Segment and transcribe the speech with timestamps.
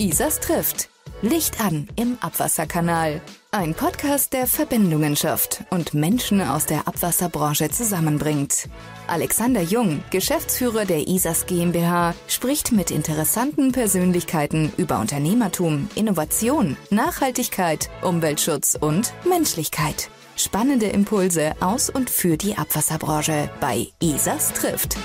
[0.00, 0.88] Isas trifft.
[1.20, 3.20] Licht an im Abwasserkanal.
[3.50, 8.70] Ein Podcast, der Verbindungen schafft und Menschen aus der Abwasserbranche zusammenbringt.
[9.08, 18.78] Alexander Jung, Geschäftsführer der ISAS GmbH, spricht mit interessanten Persönlichkeiten über Unternehmertum, Innovation, Nachhaltigkeit, Umweltschutz
[18.80, 20.08] und Menschlichkeit.
[20.34, 24.96] Spannende Impulse aus und für die Abwasserbranche bei ISAS trifft.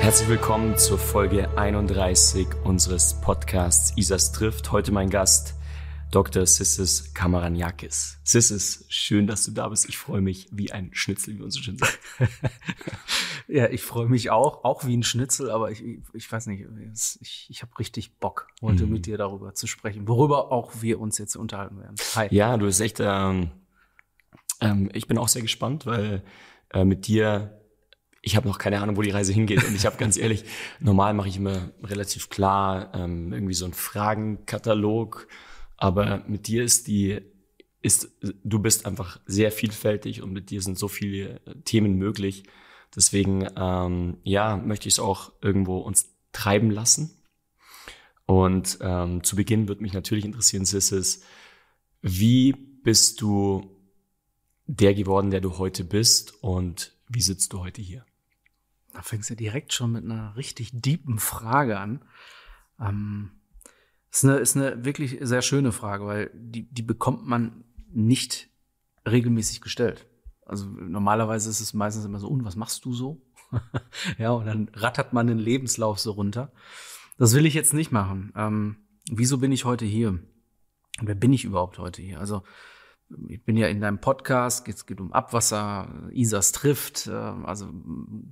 [0.00, 4.72] Herzlich willkommen zur Folge 31 unseres Podcasts Isas trifft.
[4.72, 5.54] Heute mein Gast
[6.10, 6.46] Dr.
[6.46, 8.18] Sissis Kamaraniakis.
[8.24, 9.86] Sissis, schön, dass du da bist.
[9.88, 11.98] Ich freue mich wie ein Schnitzel, wie uns so schön sagt.
[13.46, 16.64] ja, ich freue mich auch, auch wie ein Schnitzel, aber ich, ich weiß nicht,
[17.20, 18.92] ich, ich habe richtig Bock, heute mhm.
[18.92, 21.96] mit dir darüber zu sprechen, worüber auch wir uns jetzt unterhalten werden.
[22.16, 22.26] Hi.
[22.30, 23.50] Ja, du bist echt, ähm,
[24.62, 26.24] ähm, ich bin auch sehr gespannt, weil
[26.72, 27.59] äh, mit dir
[28.22, 29.64] ich habe noch keine Ahnung, wo die Reise hingeht.
[29.64, 30.44] Und ich habe ganz ehrlich,
[30.78, 35.26] normal mache ich immer relativ klar ähm, irgendwie so einen Fragenkatalog.
[35.76, 37.20] Aber mit dir ist die,
[37.82, 38.10] ist,
[38.44, 42.44] du bist einfach sehr vielfältig und mit dir sind so viele Themen möglich.
[42.94, 47.16] Deswegen, ähm, ja, möchte ich es auch irgendwo uns treiben lassen.
[48.26, 51.22] Und ähm, zu Beginn wird mich natürlich interessieren, Sissis,
[52.02, 53.76] wie bist du
[54.66, 58.04] der geworden, der du heute bist und wie sitzt du heute hier?
[58.92, 62.04] Da fängst du direkt schon mit einer richtig deepen Frage an.
[62.80, 63.30] Ähm,
[64.10, 68.48] ist eine, ist eine wirklich sehr schöne Frage, weil die, die bekommt man nicht
[69.08, 70.06] regelmäßig gestellt.
[70.44, 73.22] Also normalerweise ist es meistens immer so, und was machst du so?
[74.18, 76.52] ja, und dann rattert man den Lebenslauf so runter.
[77.18, 78.32] Das will ich jetzt nicht machen.
[78.34, 78.76] Ähm,
[79.10, 80.18] wieso bin ich heute hier?
[81.00, 82.18] Wer bin ich überhaupt heute hier?
[82.18, 82.42] Also
[83.28, 87.06] ich bin ja in deinem Podcast, es geht um Abwasser, ISAS trifft.
[87.06, 87.68] Äh, also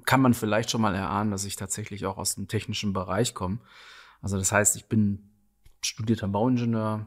[0.05, 3.59] kann man vielleicht schon mal erahnen, dass ich tatsächlich auch aus dem technischen Bereich komme.
[4.23, 5.31] Also das heißt, ich bin
[5.81, 7.07] studierter Bauingenieur,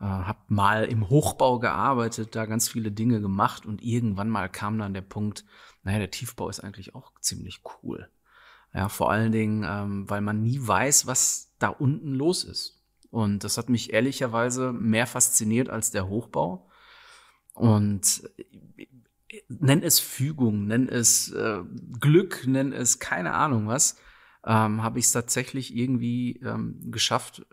[0.00, 4.78] äh, habe mal im Hochbau gearbeitet, da ganz viele Dinge gemacht und irgendwann mal kam
[4.78, 5.44] dann der Punkt,
[5.82, 8.08] naja, der Tiefbau ist eigentlich auch ziemlich cool.
[8.74, 12.84] Ja, vor allen Dingen, ähm, weil man nie weiß, was da unten los ist.
[13.10, 16.67] Und das hat mich ehrlicherweise mehr fasziniert als der Hochbau
[17.58, 18.22] und
[19.48, 21.62] nenn es Fügung, nenn es äh,
[22.00, 23.96] Glück, nenn es keine Ahnung was,
[24.44, 27.46] ähm, habe ich es tatsächlich irgendwie ähm, geschafft,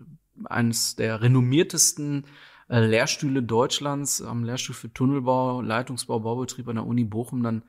[0.46, 2.26] eines der renommiertesten
[2.70, 7.64] äh, Lehrstühle Deutschlands am Lehrstuhl für Tunnelbau, Leitungsbau, Baubetrieb an der Uni Bochum dann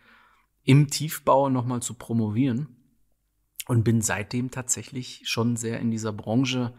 [0.65, 2.69] im Tiefbau nochmal zu promovieren
[3.67, 6.75] und bin seitdem tatsächlich schon sehr in dieser Branche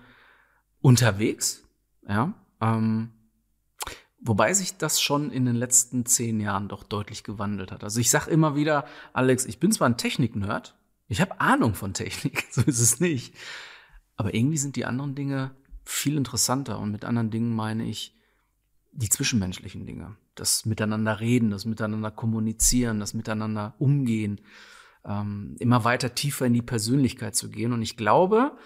[0.82, 1.64] unterwegs.
[2.08, 3.12] Ja, ähm,
[4.20, 7.84] Wobei sich das schon in den letzten zehn Jahren doch deutlich gewandelt hat.
[7.84, 10.76] Also ich sag immer wieder, Alex, ich bin zwar ein Technik-Nerd,
[11.08, 13.36] ich habe Ahnung von Technik, so ist es nicht.
[14.16, 15.52] Aber irgendwie sind die anderen Dinge
[15.86, 16.80] viel interessanter.
[16.80, 18.16] Und mit anderen Dingen meine ich
[18.92, 20.18] die zwischenmenschlichen Dinge.
[20.34, 24.42] Das Miteinander reden, das Miteinander kommunizieren, das Miteinander umgehen,
[25.06, 27.74] ähm, immer weiter tiefer in die Persönlichkeit zu gehen.
[27.74, 28.58] Und ich glaube,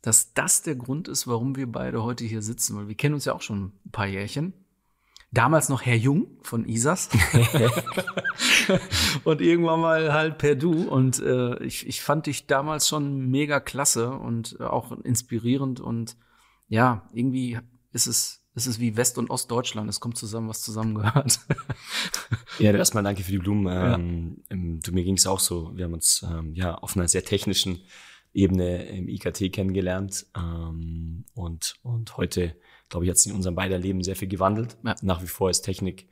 [0.00, 3.26] dass das der Grund ist, warum wir beide heute hier sitzen, weil wir kennen uns
[3.26, 4.54] ja auch schon ein paar Jährchen
[5.32, 7.08] damals noch Herr Jung von Isas
[9.24, 13.58] und irgendwann mal halt per Du und äh, ich, ich fand dich damals schon mega
[13.58, 16.16] klasse und äh, auch inspirierend und
[16.68, 17.58] ja, irgendwie
[17.92, 19.88] ist es ist es wie West- und Ostdeutschland.
[19.88, 21.40] Es kommt zusammen, was zusammengehört.
[22.58, 23.66] ja, erstmal danke für die Blumen.
[23.66, 24.80] Ähm, ja.
[24.82, 25.74] du, mir ging es auch so.
[25.74, 27.80] Wir haben uns ähm, ja auf einer sehr technischen
[28.34, 32.54] Ebene im IKT kennengelernt ähm, und, und heute
[32.92, 34.76] glaube ich, hat sich in unserem beider Leben sehr viel gewandelt.
[34.84, 34.94] Ja.
[35.00, 36.08] Nach wie vor ist Technik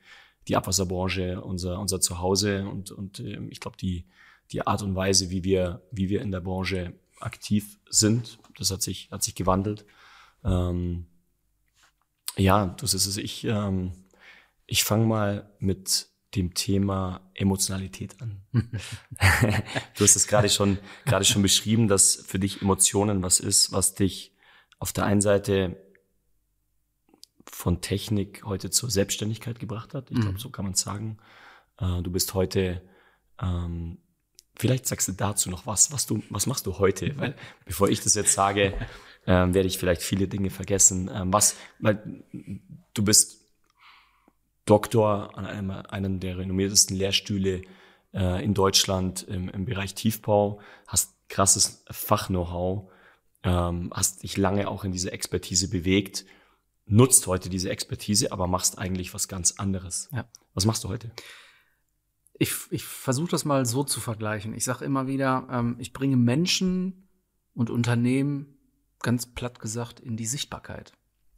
[0.47, 4.05] die Abwasserbranche unser, unser Zuhause und, und äh, ich glaube, die,
[4.51, 8.81] die Art und Weise, wie wir, wie wir in der Branche aktiv sind, das hat
[8.81, 9.85] sich, hat sich gewandelt.
[10.43, 11.05] Ähm,
[12.35, 13.17] ja, das ist es.
[13.17, 13.91] Ich, ähm,
[14.65, 18.41] ich fange mal mit dem Thema Emotionalität an.
[18.53, 23.93] du hast es gerade schon, gerade schon beschrieben, dass für dich Emotionen was ist, was
[23.93, 24.33] dich
[24.79, 25.77] auf der einen Seite
[27.49, 30.11] von Technik heute zur Selbstständigkeit gebracht hat.
[30.11, 30.39] Ich glaube, mhm.
[30.39, 31.17] so kann man sagen.
[31.79, 32.81] Äh, du bist heute,
[33.41, 33.97] ähm,
[34.55, 37.17] vielleicht sagst du dazu noch was, was du, was machst du heute?
[37.17, 37.35] Weil
[37.65, 38.73] bevor ich das jetzt sage,
[39.25, 41.09] ähm, werde ich vielleicht viele Dinge vergessen.
[41.13, 42.23] Ähm, was, weil
[42.93, 43.45] du bist
[44.65, 47.63] Doktor an einem, einem der renommiertesten Lehrstühle
[48.13, 52.91] äh, in Deutschland im, im Bereich Tiefbau, hast krasses Fach-Know-how,
[53.43, 56.25] ähm, hast dich lange auch in diese Expertise bewegt
[56.91, 60.09] nutzt heute diese Expertise, aber machst eigentlich was ganz anderes.
[60.11, 60.25] Ja.
[60.53, 61.11] Was machst du heute?
[62.33, 64.53] Ich, ich versuche das mal so zu vergleichen.
[64.53, 67.07] Ich sage immer wieder, ähm, ich bringe Menschen
[67.53, 68.57] und Unternehmen
[68.99, 70.93] ganz platt gesagt in die Sichtbarkeit.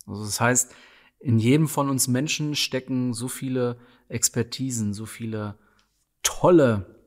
[0.05, 0.73] Also das heißt,
[1.19, 3.77] in jedem von uns Menschen stecken so viele
[4.09, 5.57] Expertisen, so viele
[6.21, 6.99] tolle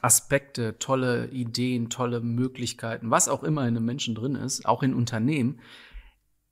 [0.00, 4.94] Aspekte, tolle Ideen, tolle Möglichkeiten, was auch immer in einem Menschen drin ist, auch in
[4.94, 5.60] Unternehmen.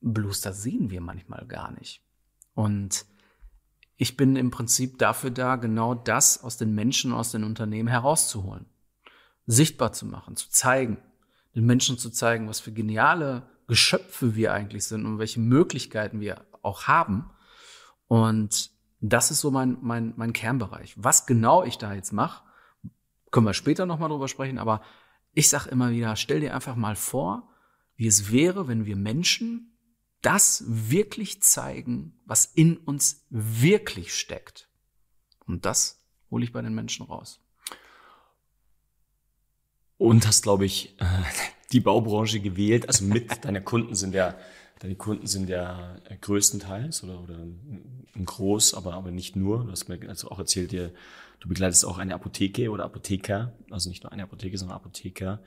[0.00, 2.02] Bloß das sehen wir manchmal gar nicht.
[2.54, 3.06] Und
[3.96, 8.66] ich bin im Prinzip dafür da, genau das aus den Menschen, aus den Unternehmen herauszuholen,
[9.46, 10.98] sichtbar zu machen, zu zeigen,
[11.54, 16.44] den Menschen zu zeigen, was für geniale Geschöpfe wir eigentlich sind und welche Möglichkeiten wir
[16.62, 17.30] auch haben.
[18.06, 18.70] Und
[19.00, 20.94] das ist so mein, mein, mein Kernbereich.
[20.96, 22.44] Was genau ich da jetzt mache,
[23.30, 24.82] können wir später nochmal drüber sprechen, aber
[25.32, 27.48] ich sage immer wieder, stell dir einfach mal vor,
[27.96, 29.75] wie es wäre, wenn wir Menschen
[30.26, 34.68] das wirklich zeigen, was in uns wirklich steckt.
[35.46, 37.40] Und das hole ich bei den Menschen raus.
[39.98, 41.06] Und hast, glaube ich, äh,
[41.70, 42.88] die Baubranche gewählt.
[42.88, 44.36] Also mit deiner Kunden sind ja,
[44.80, 49.64] deine Kunden sind ja größtenteils oder, oder ein groß, aber, aber nicht nur.
[49.64, 50.92] Du hast mir also auch erzählt, dir,
[51.38, 55.40] du begleitest auch eine Apotheke oder Apotheker, also nicht nur eine Apotheke, sondern Apotheker.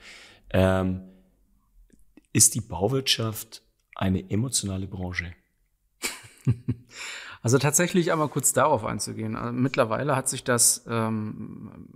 [0.51, 1.01] Ähm,
[2.31, 3.61] ist die Bauwirtschaft
[3.99, 5.33] eine emotionale Branche?
[7.41, 9.37] Also tatsächlich einmal kurz darauf einzugehen.
[9.37, 11.87] Also mittlerweile hat sich das ähm,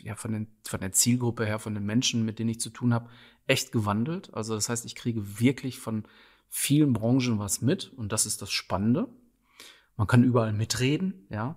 [0.00, 2.94] ja von, den, von der Zielgruppe her, von den Menschen, mit denen ich zu tun
[2.94, 3.10] habe,
[3.48, 4.32] echt gewandelt.
[4.32, 6.04] Also das heißt, ich kriege wirklich von
[6.48, 9.08] vielen Branchen was mit und das ist das Spannende.
[9.96, 11.56] Man kann überall mitreden, ja.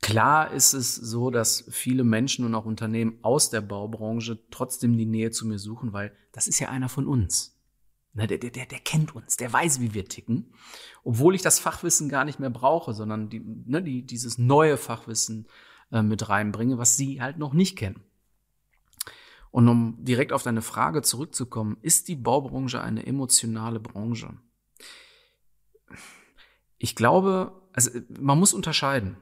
[0.00, 5.06] Klar ist es so, dass viele Menschen und auch Unternehmen aus der Baubranche trotzdem die
[5.06, 7.57] Nähe zu mir suchen, weil das ist ja einer von uns.
[8.18, 10.52] Ne, der, der, der kennt uns, der weiß, wie wir ticken.
[11.04, 15.46] Obwohl ich das Fachwissen gar nicht mehr brauche, sondern die, ne, die, dieses neue Fachwissen
[15.92, 18.02] äh, mit reinbringe, was sie halt noch nicht kennen.
[19.52, 24.36] Und um direkt auf deine Frage zurückzukommen, ist die Baubranche eine emotionale Branche?
[26.76, 29.16] Ich glaube, also man muss unterscheiden.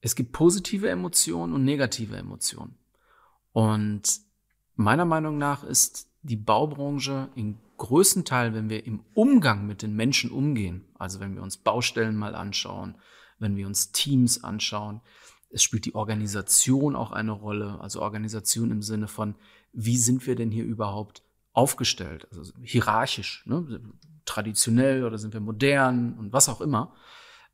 [0.00, 2.78] Es gibt positive Emotionen und negative Emotionen.
[3.52, 4.02] Und
[4.76, 9.96] meiner Meinung nach ist die Baubranche in größten Teil, wenn wir im Umgang mit den
[9.96, 12.96] Menschen umgehen, also wenn wir uns Baustellen mal anschauen,
[13.38, 15.00] wenn wir uns Teams anschauen,
[15.50, 19.34] es spielt die Organisation auch eine Rolle, also Organisation im Sinne von,
[19.72, 21.22] wie sind wir denn hier überhaupt
[21.52, 23.80] aufgestellt, also hierarchisch, ne?
[24.24, 26.94] traditionell oder sind wir modern und was auch immer,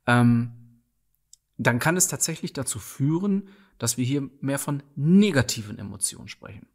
[0.07, 0.83] ähm,
[1.57, 3.49] dann kann es tatsächlich dazu führen,
[3.79, 6.67] dass wir hier mehr von negativen Emotionen sprechen.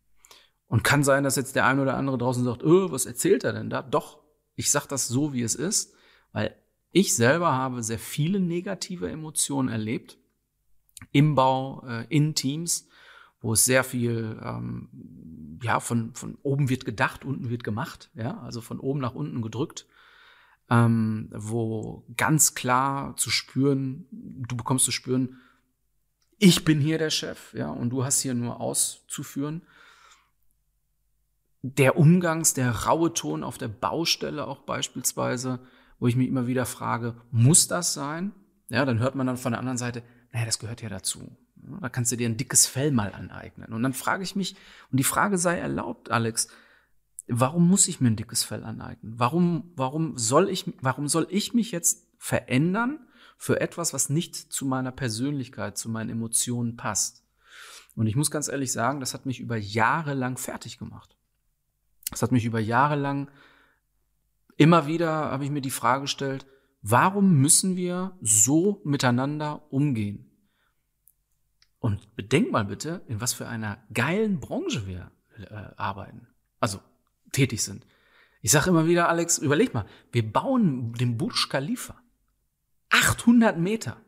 [0.72, 3.52] Und kann sein, dass jetzt der eine oder andere draußen sagt, öh, was erzählt er
[3.52, 3.82] denn da?
[3.82, 4.20] Doch,
[4.56, 5.94] ich sag das so, wie es ist,
[6.32, 6.56] weil
[6.92, 10.18] ich selber habe sehr viele negative Emotionen erlebt
[11.12, 12.88] im Bau, äh, in Teams,
[13.42, 18.40] wo es sehr viel, ähm, ja, von, von oben wird gedacht, unten wird gemacht, ja,
[18.40, 19.88] also von oben nach unten gedrückt,
[20.70, 25.36] ähm, wo ganz klar zu spüren, du bekommst zu spüren,
[26.38, 29.64] ich bin hier der Chef, ja, und du hast hier nur auszuführen
[31.62, 35.60] der Umgangs, der raue Ton auf der Baustelle auch beispielsweise,
[36.00, 38.34] wo ich mich immer wieder frage, muss das sein?
[38.70, 41.38] Ja, dann hört man dann von der anderen Seite, naja, das gehört ja dazu.
[41.56, 43.72] Da kannst du dir ein dickes Fell mal aneignen.
[43.74, 44.56] Und dann frage ich mich,
[44.92, 46.48] und die Frage sei erlaubt, Alex,
[47.28, 49.14] warum muss ich mir ein dickes Fell aneignen?
[49.18, 53.06] Warum, warum soll ich, warum soll ich mich jetzt verändern
[53.38, 57.24] für etwas, was nicht zu meiner Persönlichkeit, zu meinen Emotionen passt?
[57.96, 61.16] Und ich muss ganz ehrlich sagen, das hat mich über Jahre lang fertig gemacht.
[62.12, 63.30] Das hat mich über Jahre lang
[64.62, 66.46] immer wieder habe ich mir die Frage gestellt,
[66.84, 70.30] warum müssen wir so miteinander umgehen?
[71.80, 76.28] Und bedenk mal bitte, in was für einer geilen Branche wir äh, arbeiten,
[76.60, 76.80] also
[77.32, 77.88] tätig sind.
[78.44, 82.00] Ich sage immer wieder, Alex, überleg mal, wir bauen den Burj Khalifa.
[82.90, 84.00] 800 Meter.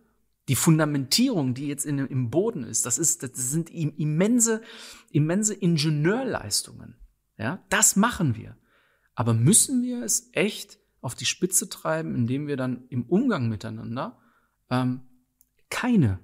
[0.50, 4.62] Die Fundamentierung, die jetzt in, im Boden ist, das ist, das sind immense,
[5.10, 6.96] immense Ingenieurleistungen.
[7.44, 8.56] Ja, das machen wir.
[9.16, 14.18] Aber müssen wir es echt auf die Spitze treiben, indem wir dann im Umgang miteinander
[14.70, 15.02] ähm,
[15.70, 16.20] keine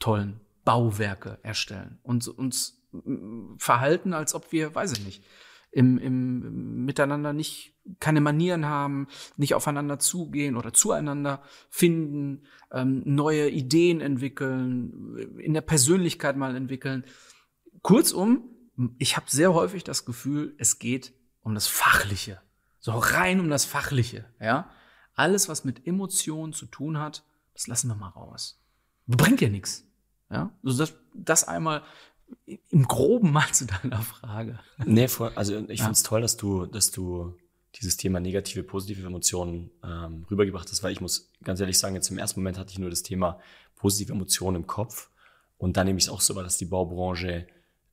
[0.00, 5.24] tollen Bauwerke erstellen und uns mm, verhalten, als ob wir, weiß ich nicht,
[5.70, 13.48] im, im Miteinander nicht keine Manieren haben, nicht aufeinander zugehen oder zueinander finden, ähm, neue
[13.48, 17.04] Ideen entwickeln, in der Persönlichkeit mal entwickeln.
[17.80, 18.49] Kurzum,
[18.98, 22.40] ich habe sehr häufig das Gefühl, es geht um das Fachliche.
[22.78, 24.70] So rein um das Fachliche, ja.
[25.14, 28.58] Alles, was mit Emotionen zu tun hat, das lassen wir mal raus.
[29.06, 29.84] Bringt ja nichts.
[30.30, 31.82] Ja, also das, das einmal
[32.46, 34.60] im Groben mal zu deiner Frage.
[34.84, 35.84] Nee, also ich ja.
[35.84, 37.36] finde es toll, dass du, dass du
[37.76, 42.10] dieses Thema negative, positive Emotionen ähm, rübergebracht hast, weil ich muss ganz ehrlich sagen, jetzt
[42.10, 43.40] im ersten Moment hatte ich nur das Thema
[43.76, 45.10] positive Emotionen im Kopf
[45.58, 47.46] und dann nehme ich es auch so wahr, dass die Baubranche,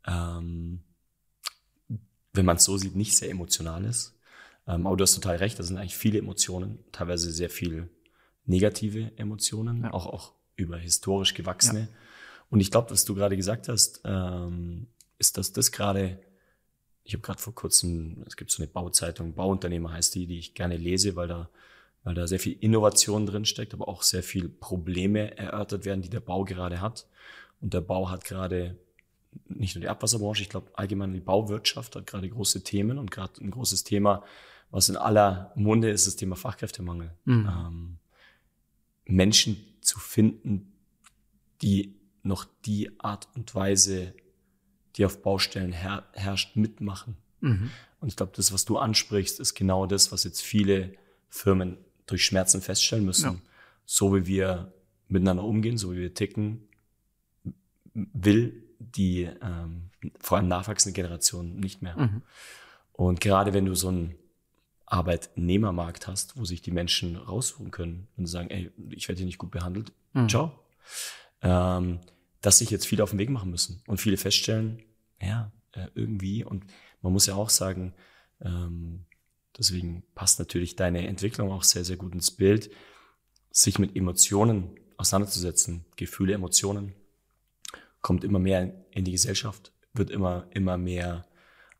[0.07, 0.81] ähm,
[2.33, 4.15] wenn man es so sieht, nicht sehr emotional ist.
[4.67, 7.89] Ähm, aber du hast total recht, da sind eigentlich viele Emotionen, teilweise sehr viel
[8.45, 9.93] negative Emotionen, ja.
[9.93, 11.81] auch, auch über historisch gewachsene.
[11.81, 11.87] Ja.
[12.49, 14.87] Und ich glaube, was du gerade gesagt hast, ähm,
[15.19, 16.19] ist, dass das gerade
[17.07, 20.53] ich habe gerade vor kurzem, es gibt so eine Bauzeitung, Bauunternehmer heißt die, die ich
[20.53, 21.49] gerne lese, weil da,
[22.03, 26.09] weil da sehr viel Innovation drin steckt, aber auch sehr viel Probleme erörtert werden, die
[26.09, 27.07] der Bau gerade hat.
[27.61, 28.77] Und der Bau hat gerade
[29.47, 33.43] nicht nur die Abwasserbranche, ich glaube allgemein die Bauwirtschaft hat gerade große Themen und gerade
[33.43, 34.23] ein großes Thema,
[34.69, 37.13] was in aller Munde ist, das Thema Fachkräftemangel.
[37.25, 37.49] Mhm.
[37.49, 37.97] Ähm,
[39.05, 40.73] Menschen zu finden,
[41.61, 44.13] die noch die Art und Weise
[44.97, 47.17] die auf Baustellen her herrscht, mitmachen.
[47.41, 47.69] Mhm.
[47.99, 50.93] Und ich glaube, das, was du ansprichst, ist genau das, was jetzt viele
[51.29, 51.77] Firmen
[52.07, 53.25] durch Schmerzen feststellen müssen.
[53.25, 53.41] Ja.
[53.85, 54.73] So wie wir
[55.07, 56.67] miteinander umgehen, so wie wir ticken,
[57.93, 61.97] will die ähm, vor allem nachwachsende Generation nicht mehr.
[61.97, 62.21] Mhm.
[62.93, 64.15] Und gerade wenn du so einen
[64.85, 69.37] Arbeitnehmermarkt hast, wo sich die Menschen raussuchen können und sagen, ey, ich werde hier nicht
[69.37, 70.29] gut behandelt, mhm.
[70.29, 70.51] ciao,
[71.41, 71.99] ähm,
[72.41, 74.81] dass sich jetzt viele auf den Weg machen müssen und viele feststellen,
[75.21, 76.43] ja, äh, irgendwie.
[76.43, 76.65] Und
[77.01, 77.93] man muss ja auch sagen,
[78.41, 79.05] ähm,
[79.57, 82.71] deswegen passt natürlich deine Entwicklung auch sehr, sehr gut ins Bild,
[83.51, 86.93] sich mit Emotionen auseinanderzusetzen, Gefühle, Emotionen,
[88.07, 91.25] kommt immer mehr in die Gesellschaft, wird immer, immer mehr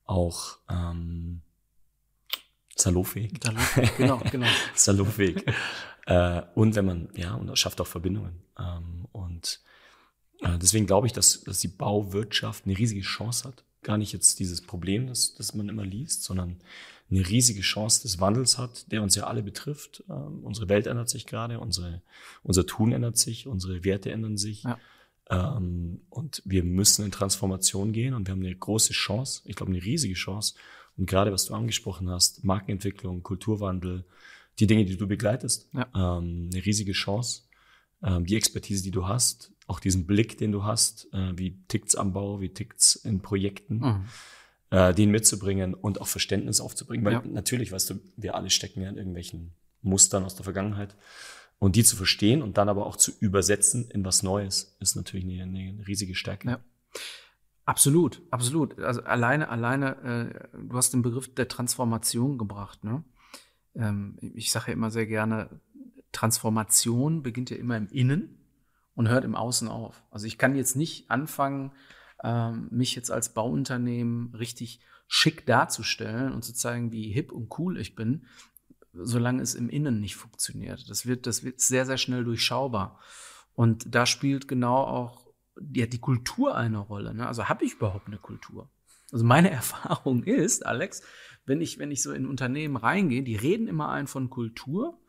[0.04, 1.40] auch ähm,
[2.76, 3.32] salonfähig.
[3.42, 4.48] Salonfähig, genau, genau.
[4.76, 5.46] salonfähig.
[6.06, 8.42] äh, und wenn man, ja, und das schafft auch Verbindungen.
[8.60, 9.62] Ähm, und
[10.42, 13.64] äh, deswegen glaube ich, dass, dass die Bauwirtschaft eine riesige Chance hat.
[13.82, 16.60] Gar nicht jetzt dieses Problem, das, das man immer liest, sondern
[17.10, 20.04] eine riesige Chance des Wandels hat, der uns ja alle betrifft.
[20.10, 22.02] Ähm, unsere Welt ändert sich gerade, unsere,
[22.44, 24.64] unser Tun ändert sich, unsere Werte ändern sich.
[24.64, 24.78] Ja.
[25.30, 29.72] Ähm, und wir müssen in Transformation gehen und wir haben eine große Chance, ich glaube
[29.72, 30.56] eine riesige Chance.
[30.98, 34.06] Und gerade was du angesprochen hast, Markenentwicklung, Kulturwandel,
[34.60, 35.88] die Dinge, die du begleitest, ja.
[35.96, 37.44] ähm, eine riesige Chance.
[38.04, 41.96] Ähm, die Expertise, die du hast, auch diesen Blick, den du hast, äh, wie tickt's
[41.96, 44.06] am Bau, wie tickt's in Projekten, mhm.
[44.70, 47.06] äh, den mitzubringen und auch Verständnis aufzubringen.
[47.06, 47.24] Weil ja.
[47.26, 50.96] natürlich, weißt du, wir alle stecken ja in irgendwelchen Mustern aus der Vergangenheit.
[51.60, 55.26] Und die zu verstehen und dann aber auch zu übersetzen in was Neues, ist natürlich
[55.26, 56.50] eine, eine riesige Stärke.
[56.50, 56.60] Ja.
[57.66, 58.80] Absolut, absolut.
[58.80, 59.98] Also alleine, alleine,
[60.54, 62.84] äh, du hast den Begriff der Transformation gebracht.
[62.84, 63.04] Ne?
[63.76, 65.60] Ähm, ich sage ja immer sehr gerne,
[66.14, 68.40] Transformation beginnt ja immer im Innen
[68.96, 70.02] und hört im Außen auf.
[70.12, 71.74] Also ich kann jetzt nicht anfangen,
[72.24, 77.78] ähm, mich jetzt als Bauunternehmen richtig schick darzustellen und zu zeigen, wie hip und cool
[77.78, 78.26] ich bin,
[78.94, 80.90] solange es im Innen nicht funktioniert.
[80.90, 83.00] Das wird, das wird sehr, sehr schnell durchschaubar.
[83.54, 85.28] Und da spielt genau auch
[85.74, 87.14] ja, die Kultur eine Rolle.
[87.14, 87.28] Ne?
[87.28, 88.70] Also habe ich überhaupt eine Kultur?
[89.12, 91.02] Also meine Erfahrung ist, Alex,
[91.46, 95.00] wenn ich, wenn ich so in Unternehmen reingehe, die reden immer ein von Kultur,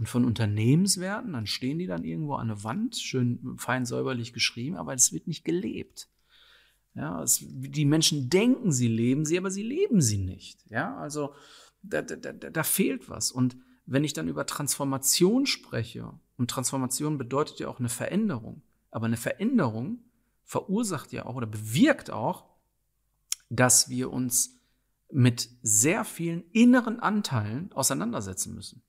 [0.00, 4.76] und von Unternehmenswerten, dann stehen die dann irgendwo an der Wand, schön fein säuberlich geschrieben,
[4.76, 6.08] aber es wird nicht gelebt.
[6.94, 10.58] Ja, es, die Menschen denken, sie leben sie, aber sie leben sie nicht.
[10.70, 11.34] Ja, also
[11.82, 13.32] da, da, da, fehlt was.
[13.32, 13.56] Und
[13.86, 19.16] wenn ich dann über Transformation spreche, und Transformation bedeutet ja auch eine Veränderung, aber eine
[19.16, 20.04] Veränderung
[20.44, 22.46] verursacht ja auch oder bewirkt auch,
[23.50, 24.60] dass wir uns
[25.12, 28.82] mit sehr vielen inneren Anteilen auseinandersetzen müssen.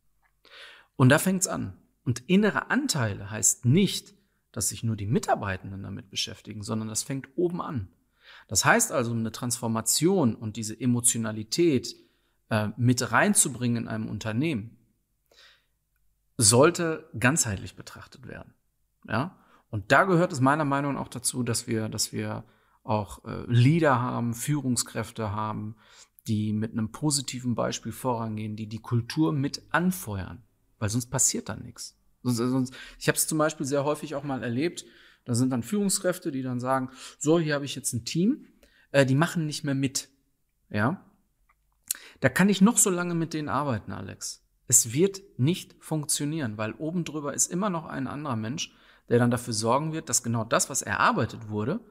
[0.96, 1.78] Und da fängt's an.
[2.04, 4.16] Und innere Anteile heißt nicht,
[4.52, 7.88] dass sich nur die Mitarbeitenden damit beschäftigen, sondern das fängt oben an.
[8.48, 11.96] Das heißt also, eine Transformation und diese Emotionalität
[12.52, 14.78] äh, mit reinzubringen in einem Unternehmen,
[16.38, 18.54] sollte ganzheitlich betrachtet werden.
[19.08, 19.36] Ja?
[19.72, 22.44] Und da gehört es meiner Meinung nach auch dazu, dass wir, dass wir
[22.84, 25.76] auch äh, Leader haben, Führungskräfte haben,
[26.28, 30.44] die mit einem positiven Beispiel vorangehen, die die Kultur mit anfeuern
[30.82, 31.96] weil sonst passiert dann nichts.
[32.24, 34.84] Sonst, sonst, ich habe es zum Beispiel sehr häufig auch mal erlebt,
[35.26, 36.90] da sind dann Führungskräfte, die dann sagen,
[37.20, 38.48] so, hier habe ich jetzt ein Team,
[38.92, 40.10] äh, die machen nicht mehr mit.
[40.72, 41.06] Ja,
[42.20, 44.44] da kann ich noch so lange mit denen arbeiten, Alex.
[44.68, 48.74] Es wird nicht funktionieren, weil oben drüber ist immer noch ein anderer Mensch,
[49.10, 51.82] der dann dafür sorgen wird, dass genau das, was erarbeitet wurde,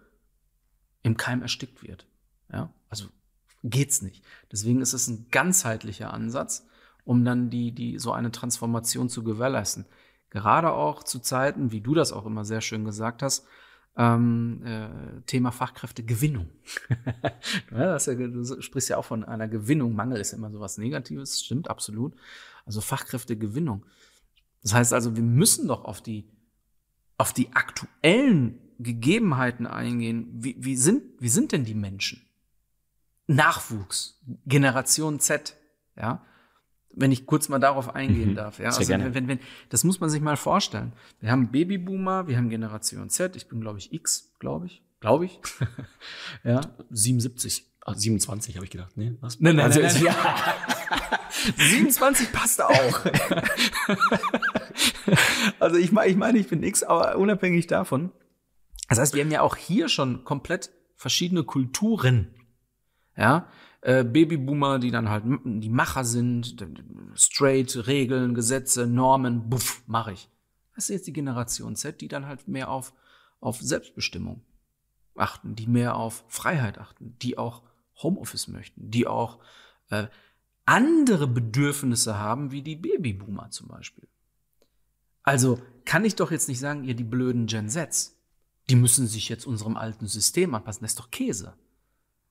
[1.02, 2.06] im Keim erstickt wird.
[2.52, 3.06] Ja, also
[3.62, 4.24] geht's nicht.
[4.50, 6.66] Deswegen ist es ein ganzheitlicher Ansatz
[7.04, 9.86] um dann die, die, so eine Transformation zu gewährleisten.
[10.30, 13.46] Gerade auch zu Zeiten, wie du das auch immer sehr schön gesagt hast,
[13.96, 14.88] Ähm, äh,
[15.26, 16.48] Thema Fachkräftegewinnung.
[17.70, 19.94] ja, ja, du sprichst ja auch von einer Gewinnung.
[19.94, 22.14] Mangel ist immer so was Negatives, stimmt absolut.
[22.64, 23.84] Also Fachkräftegewinnung.
[24.62, 26.28] Das heißt also, wir müssen doch auf die,
[27.18, 30.28] auf die aktuellen Gegebenheiten eingehen.
[30.32, 32.22] Wie, wie, sind, wie sind denn die Menschen?
[33.26, 35.56] Nachwuchs, Generation Z,
[35.96, 36.24] ja.
[36.92, 38.66] Wenn ich kurz mal darauf eingehen mhm, darf, ja.
[38.66, 40.92] Also, wenn, wenn, wenn, das muss man sich mal vorstellen.
[41.20, 44.82] Wir haben Babyboomer, wir haben Generation Z, ich bin, glaube ich, X, glaube ich.
[45.00, 45.40] Glaube ich.
[46.44, 46.60] ja.
[46.90, 47.66] 77.
[47.82, 48.96] Ah, 27 habe ich gedacht.
[48.96, 49.40] Nee, was?
[49.40, 50.04] Nein, nein, also, nein, nein.
[51.56, 51.56] Ja.
[51.56, 53.00] 27 passt auch.
[55.60, 58.12] also ich meine, ich meine, ich bin X, aber unabhängig davon.
[58.88, 62.34] Das heißt, wir haben ja auch hier schon komplett verschiedene Kulturen.
[63.16, 63.48] Ja,
[63.82, 66.64] äh, Babyboomer, die dann halt die Macher sind,
[67.14, 70.28] straight, Regeln, Gesetze, Normen, buff, mache ich.
[70.74, 72.92] Das ist jetzt die Generation Z, die dann halt mehr auf,
[73.40, 74.42] auf Selbstbestimmung
[75.16, 77.62] achten, die mehr auf Freiheit achten, die auch
[78.02, 79.38] Homeoffice möchten, die auch
[79.90, 80.06] äh,
[80.64, 84.08] andere Bedürfnisse haben, wie die Babyboomer zum Beispiel.
[85.22, 88.16] Also kann ich doch jetzt nicht sagen, ihr die blöden Gen Zs,
[88.68, 90.82] die müssen sich jetzt unserem alten System anpassen.
[90.82, 91.54] Das ist doch Käse.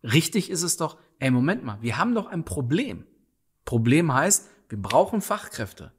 [0.03, 3.05] Richtig ist es doch, ey, Moment mal, wir haben doch ein Problem.
[3.65, 5.93] Problem heißt, wir brauchen Fachkräfte.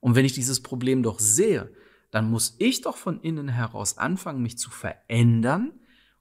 [0.00, 1.72] Und wenn ich dieses Problem doch sehe,
[2.10, 5.72] dann muss ich doch von innen heraus anfangen, mich zu verändern,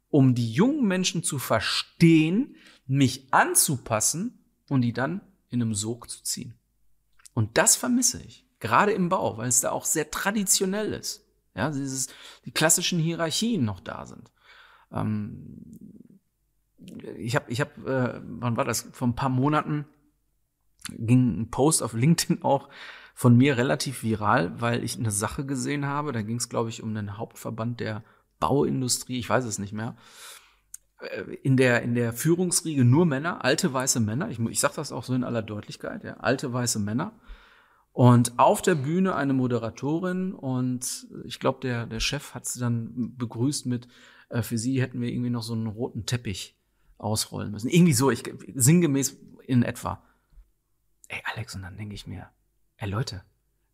[0.10, 6.24] um die jungen Menschen zu verstehen, mich anzupassen und die dann in einem Sog zu
[6.24, 6.56] ziehen.
[7.34, 11.26] Und das vermisse ich, gerade im Bau, weil es da auch sehr traditionell ist.
[11.56, 12.08] Ja, dieses,
[12.46, 14.32] die klassischen Hierarchien noch da sind.
[14.92, 15.62] Ähm,
[17.18, 18.90] ich habe, ich hab, äh, wann war das?
[18.92, 19.86] Vor ein paar Monaten
[20.90, 22.70] ging ein Post auf LinkedIn auch
[23.16, 26.12] von mir relativ viral, weil ich eine Sache gesehen habe.
[26.12, 28.04] Da ging es, glaube ich, um den Hauptverband der
[28.40, 29.96] Bauindustrie, ich weiß es nicht mehr.
[31.00, 34.30] Äh, in der, in der Führungsriege nur Männer, alte weiße Männer.
[34.30, 37.14] Ich, ich sage das auch so in aller Deutlichkeit, ja, alte weiße Männer.
[37.92, 43.16] Und auf der Bühne eine Moderatorin und ich glaube, der, der Chef hat sie dann
[43.16, 43.88] begrüßt mit,
[44.30, 46.58] äh, für sie hätten wir irgendwie noch so einen roten Teppich
[46.98, 47.70] ausrollen müssen.
[47.70, 50.04] Irgendwie so, ich, sinngemäß in etwa.
[51.08, 52.30] Ey, Alex, und dann denke ich mir,
[52.78, 53.24] ey Leute,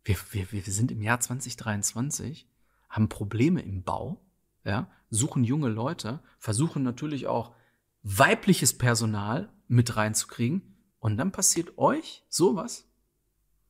[0.04, 2.48] wir, wir, wir sind im Jahr 2023,
[2.88, 4.20] haben Probleme im Bau,
[4.64, 7.54] ja, suchen junge Leute, versuchen natürlich auch
[8.02, 12.88] weibliches Personal mit reinzukriegen und dann passiert euch sowas?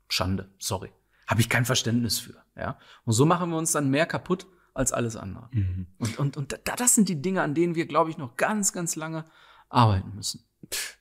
[0.09, 0.93] Schande, sorry.
[1.27, 2.79] Habe ich kein Verständnis für, ja.
[3.05, 5.49] Und so machen wir uns dann mehr kaputt als alles andere.
[5.53, 5.87] Mhm.
[5.99, 8.97] Und, und, und das sind die Dinge, an denen wir, glaube ich, noch ganz, ganz
[8.97, 9.25] lange
[9.69, 10.45] arbeiten müssen.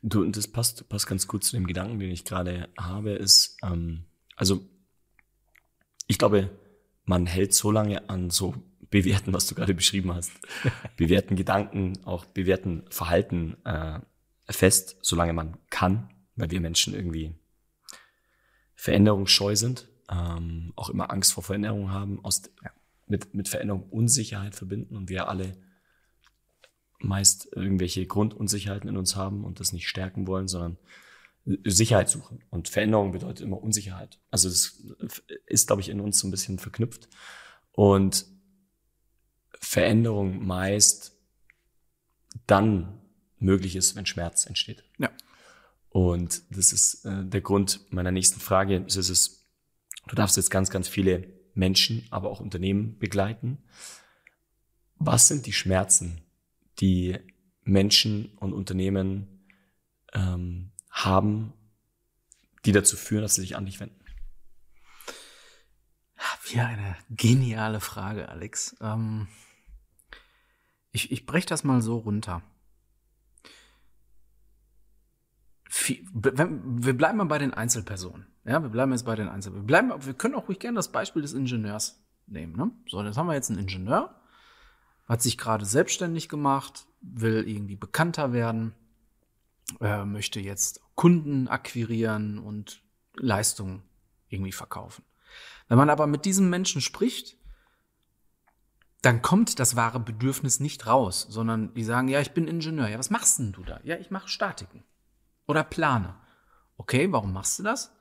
[0.02, 3.58] Du, und das passt, passt ganz gut zu dem Gedanken, den ich gerade habe, ist,
[3.64, 4.06] ähm,
[4.36, 4.62] also
[6.08, 6.50] ich glaube,
[7.06, 8.56] man hält so lange an so
[8.90, 10.32] bewerten, was du gerade beschrieben hast,
[10.98, 14.00] bewerten Gedanken, auch bewerten Verhalten äh,
[14.50, 17.36] fest, solange man kann, weil wir Menschen irgendwie
[18.76, 22.72] veränderungsscheu sind, ähm, auch immer Angst vor Veränderung haben, aus, ja,
[23.10, 25.58] mit, mit Veränderung Unsicherheit verbinden und wir alle
[27.00, 30.78] meist irgendwelche Grundunsicherheiten in uns haben und das nicht stärken wollen, sondern
[31.64, 32.44] Sicherheit suchen.
[32.50, 34.20] Und Veränderung bedeutet immer Unsicherheit.
[34.30, 34.84] Also das
[35.48, 37.08] ist, glaube ich, in uns so ein bisschen verknüpft.
[37.72, 38.26] Und
[39.60, 41.18] Veränderung meist
[42.46, 43.00] dann
[43.40, 44.84] möglich ist, wenn Schmerz entsteht.
[44.98, 45.10] Ja.
[45.90, 48.82] Und das ist äh, der Grund meiner nächsten Frage.
[48.82, 49.48] Das ist es,
[50.08, 53.60] du darfst jetzt ganz, ganz viele Menschen, aber auch Unternehmen begleiten.
[54.96, 56.22] Was sind die Schmerzen,
[56.80, 57.18] die
[57.64, 59.46] Menschen und Unternehmen
[60.14, 61.54] ähm, haben,
[62.66, 64.00] die dazu führen, dass sie sich an dich wenden?
[66.50, 68.76] Wieder eine geniale Frage, Alex.
[68.82, 69.28] Ähm
[70.92, 72.42] ich, ich breche das mal so runter.
[75.70, 78.26] Wir bleiben mal bei den Einzelpersonen.
[78.44, 79.68] Ja, wir bleiben jetzt bei den Einzelpersonen.
[79.68, 82.56] Wir, bleiben, wir können auch ruhig gerne das Beispiel des Ingenieurs nehmen.
[82.56, 82.72] Ne?
[82.88, 84.20] So, jetzt haben wir jetzt einen Ingenieur,
[85.08, 88.74] hat sich gerade selbstständig gemacht, will irgendwie bekannter werden,
[89.80, 92.82] äh, möchte jetzt Kunden akquirieren und
[93.16, 93.84] Leistungen
[94.28, 95.04] irgendwie verkaufen.
[95.68, 97.38] Wenn man aber mit diesem Menschen spricht,
[99.04, 102.88] dann kommt das wahre Bedürfnis nicht raus, sondern die sagen, ja, ich bin Ingenieur.
[102.88, 103.80] Ja, was machst denn du da?
[103.84, 104.84] Ja, ich mache Statiken
[105.50, 106.16] oder plane.
[106.78, 107.92] Okay, warum machst du das?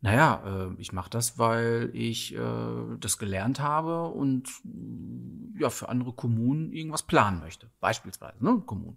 [0.00, 4.48] Naja, äh, ich mache das, weil ich äh, das gelernt habe und
[5.58, 7.70] ja, für andere Kommunen irgendwas planen möchte.
[7.80, 8.96] Beispielsweise, ne, Kommunen.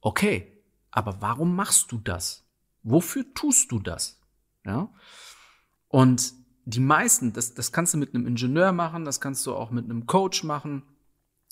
[0.00, 2.48] Okay, aber warum machst du das?
[2.82, 4.20] Wofür tust du das?
[4.64, 4.88] Ja?
[5.88, 6.32] Und
[6.64, 9.84] die meisten, das, das kannst du mit einem Ingenieur machen, das kannst du auch mit
[9.84, 10.84] einem Coach machen,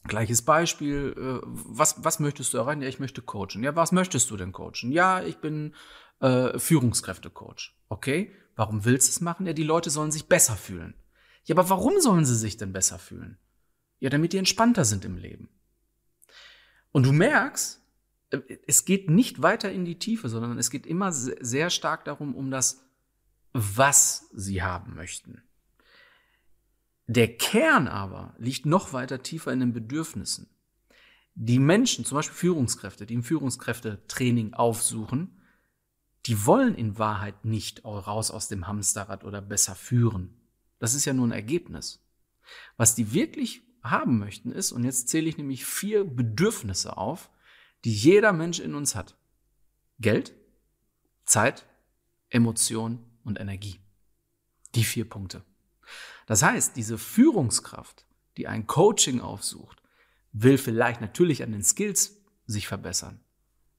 [0.07, 2.83] Gleiches Beispiel, äh, was, was möchtest du erreichen?
[2.83, 3.63] Ja, ich möchte coachen.
[3.63, 4.93] Ja, was möchtest du denn coachen?
[4.93, 5.75] Ja, ich bin
[6.21, 7.75] äh, Führungskräftecoach.
[7.89, 9.47] Okay, warum willst du es machen?
[9.47, 10.95] Ja, die Leute sollen sich besser fühlen.
[11.45, 13.39] Ja, aber warum sollen sie sich denn besser fühlen?
[13.99, 15.49] Ja, damit die entspannter sind im Leben.
[16.93, 17.83] Und du merkst,
[18.31, 22.35] äh, es geht nicht weiter in die Tiefe, sondern es geht immer sehr stark darum,
[22.35, 22.85] um das,
[23.53, 25.43] was sie haben möchten.
[27.07, 30.49] Der Kern aber liegt noch weiter tiefer in den Bedürfnissen.
[31.35, 35.41] Die Menschen, zum Beispiel Führungskräfte, die im Führungskräftetraining aufsuchen,
[36.27, 40.41] die wollen in Wahrheit nicht raus aus dem Hamsterrad oder besser führen.
[40.79, 42.05] Das ist ja nur ein Ergebnis.
[42.77, 47.31] Was die wirklich haben möchten ist, und jetzt zähle ich nämlich vier Bedürfnisse auf,
[47.85, 49.17] die jeder Mensch in uns hat.
[50.01, 50.35] Geld,
[51.25, 51.67] Zeit,
[52.31, 53.79] Emotion und Energie.
[54.75, 55.45] Die vier Punkte.
[56.27, 58.05] Das heißt, diese Führungskraft,
[58.37, 59.83] die ein Coaching aufsucht,
[60.33, 63.21] will vielleicht natürlich an den Skills sich verbessern.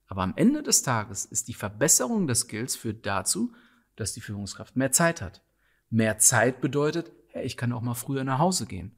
[0.06, 3.52] Aber am Ende des Tages ist die Verbesserung des Skills führt dazu,
[3.94, 5.42] dass die Führungskraft mehr Zeit hat.
[5.90, 8.96] Mehr Zeit bedeutet, hey, ich kann auch mal früher nach Hause gehen.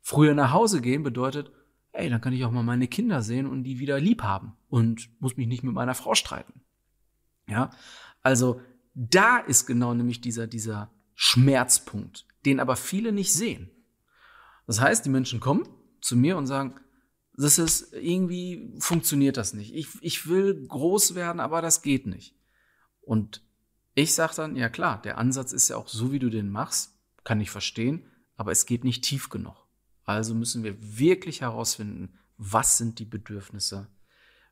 [0.00, 1.52] Früher nach Hause gehen bedeutet,
[1.92, 5.10] hey, dann kann ich auch mal meine Kinder sehen und die wieder lieb haben und
[5.20, 6.62] muss mich nicht mit meiner Frau streiten.
[7.48, 7.70] Ja,
[8.22, 8.60] also
[8.94, 13.70] da ist genau nämlich dieser, dieser Schmerzpunkt, den aber viele nicht sehen.
[14.66, 15.68] Das heißt, die Menschen kommen
[16.00, 16.80] zu mir und sagen,
[17.36, 19.74] das ist irgendwie funktioniert das nicht.
[19.74, 22.36] Ich, ich will groß werden, aber das geht nicht.
[23.00, 23.42] Und
[23.94, 26.98] ich sage dann, ja klar, der Ansatz ist ja auch so, wie du den machst,
[27.24, 29.66] kann ich verstehen, aber es geht nicht tief genug.
[30.04, 33.88] Also müssen wir wirklich herausfinden, was sind die Bedürfnisse,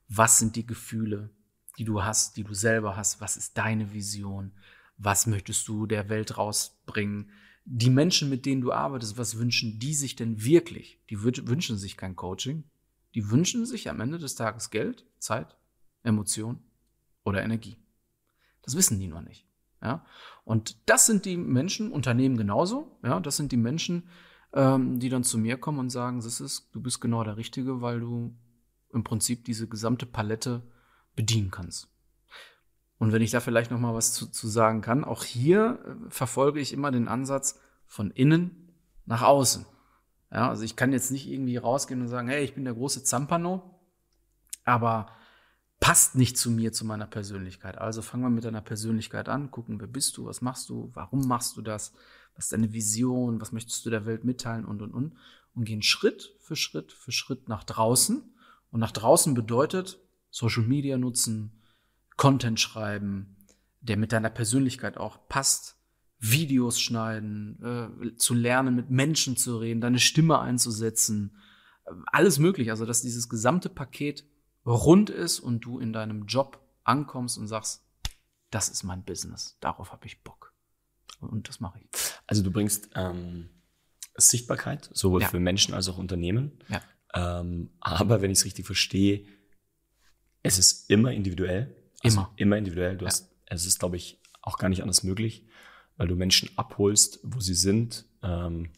[0.08, 1.30] was sind die Gefühle,
[1.78, 4.52] die du hast, die du selber hast, was ist deine Vision,
[4.96, 7.30] was möchtest du der Welt rausbringen.
[7.64, 11.00] Die Menschen, mit denen du arbeitest, was wünschen die sich denn wirklich?
[11.10, 12.64] Die wünschen sich kein Coaching,
[13.14, 15.56] die wünschen sich am Ende des Tages Geld, Zeit,
[16.02, 16.62] Emotion
[17.24, 17.76] oder Energie.
[18.62, 19.46] Das wissen die noch nicht.
[19.82, 20.04] Ja?
[20.44, 24.08] Und das sind die Menschen, Unternehmen genauso, ja, das sind die Menschen,
[24.52, 27.80] ähm, die dann zu mir kommen und sagen, das ist, du bist genau der Richtige,
[27.80, 28.34] weil du
[28.92, 30.62] im Prinzip diese gesamte Palette
[31.14, 31.88] bedienen kannst.
[33.00, 36.10] Und wenn ich da vielleicht noch mal was zu, zu sagen kann, auch hier äh,
[36.10, 38.74] verfolge ich immer den Ansatz von innen
[39.06, 39.64] nach außen.
[40.30, 43.02] Ja, also ich kann jetzt nicht irgendwie rausgehen und sagen, hey, ich bin der große
[43.02, 43.80] Zampano,
[44.64, 45.08] aber
[45.80, 47.78] passt nicht zu mir, zu meiner Persönlichkeit.
[47.78, 51.26] Also fangen wir mit deiner Persönlichkeit an, gucken, wer bist du, was machst du, warum
[51.26, 51.94] machst du das,
[52.34, 55.16] was ist deine Vision, was möchtest du der Welt mitteilen und, und, und.
[55.54, 58.22] Und gehen Schritt für Schritt für Schritt nach draußen.
[58.70, 61.59] Und nach draußen bedeutet Social Media nutzen,
[62.20, 63.34] Content schreiben,
[63.80, 65.78] der mit deiner Persönlichkeit auch passt,
[66.18, 67.58] Videos schneiden,
[68.04, 71.34] äh, zu lernen, mit Menschen zu reden, deine Stimme einzusetzen,
[71.86, 72.70] äh, alles möglich.
[72.70, 74.26] Also, dass dieses gesamte Paket
[74.66, 77.86] rund ist und du in deinem Job ankommst und sagst,
[78.50, 80.52] das ist mein Business, darauf habe ich Bock.
[81.20, 81.88] Und das mache ich.
[82.26, 83.48] Also du bringst ähm,
[84.14, 85.28] Sichtbarkeit, sowohl ja.
[85.28, 86.58] für Menschen als auch Unternehmen.
[86.68, 86.82] Ja.
[87.14, 89.24] Ähm, aber wenn ich es richtig verstehe,
[90.42, 91.79] es ist immer individuell.
[92.00, 92.32] Also immer.
[92.36, 92.96] Immer individuell.
[92.96, 93.10] Du ja.
[93.10, 95.44] hast, es ist, glaube ich, auch gar nicht anders möglich
[96.00, 98.06] weil du Menschen abholst, wo sie sind.
[98.22, 98.70] Ähm,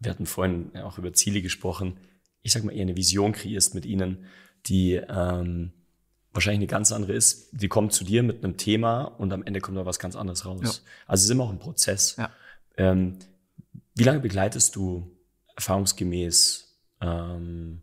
[0.00, 1.98] wir hatten vorhin auch über Ziele gesprochen.
[2.40, 4.24] Ich sag mal, eher eine Vision kreierst mit ihnen,
[4.64, 5.74] die ähm,
[6.32, 7.50] wahrscheinlich eine ganz andere ist.
[7.52, 10.46] Die kommt zu dir mit einem Thema und am Ende kommt da was ganz anderes
[10.46, 10.60] raus.
[10.62, 10.90] Ja.
[11.06, 12.16] Also es ist immer auch ein Prozess.
[12.16, 12.30] Ja.
[12.78, 13.18] Ähm,
[13.94, 15.14] wie lange begleitest du
[15.56, 17.82] erfahrungsgemäß ähm,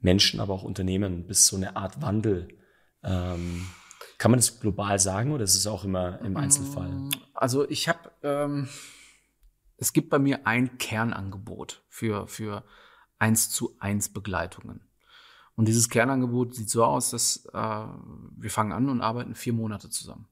[0.00, 2.48] Menschen, aber auch Unternehmen, bis so eine Art Wandel
[3.02, 3.66] ähm,
[4.18, 6.88] kann man das global sagen oder ist es auch immer im Einzelfall?
[6.88, 8.68] Mm, also ich habe, ähm,
[9.76, 12.64] es gibt bei mir ein Kernangebot für, für
[13.18, 14.80] eins zu eins Begleitungen.
[15.54, 17.86] Und dieses Kernangebot sieht so aus, dass äh,
[18.36, 20.28] wir fangen an und arbeiten vier Monate zusammen.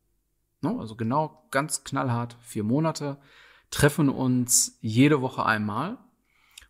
[0.61, 0.81] No?
[0.81, 3.19] Also genau, ganz knallhart, vier Monate,
[3.71, 5.99] treffen uns jede Woche einmal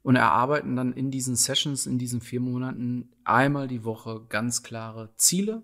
[0.02, 5.14] und erarbeiten dann in diesen Sessions, in diesen vier Monaten einmal die Woche ganz klare
[5.16, 5.62] Ziele,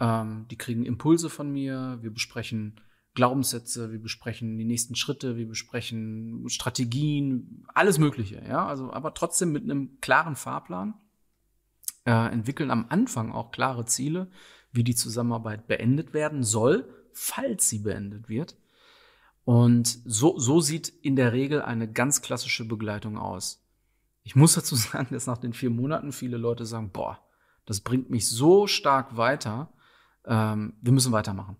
[0.00, 1.98] ähm, die kriegen Impulse von mir.
[2.02, 2.80] Wir besprechen
[3.14, 8.42] Glaubenssätze, wir besprechen die nächsten Schritte, wir besprechen Strategien, alles Mögliche.
[8.46, 10.94] Ja, also aber trotzdem mit einem klaren Fahrplan.
[12.04, 14.30] Äh, entwickeln am Anfang auch klare Ziele,
[14.70, 18.56] wie die Zusammenarbeit beendet werden soll, falls sie beendet wird.
[19.44, 23.64] Und so, so sieht in der Regel eine ganz klassische Begleitung aus.
[24.22, 27.18] Ich muss dazu sagen, dass nach den vier Monaten viele Leute sagen, boah,
[27.64, 29.72] das bringt mich so stark weiter,
[30.26, 31.56] ähm, wir müssen weitermachen.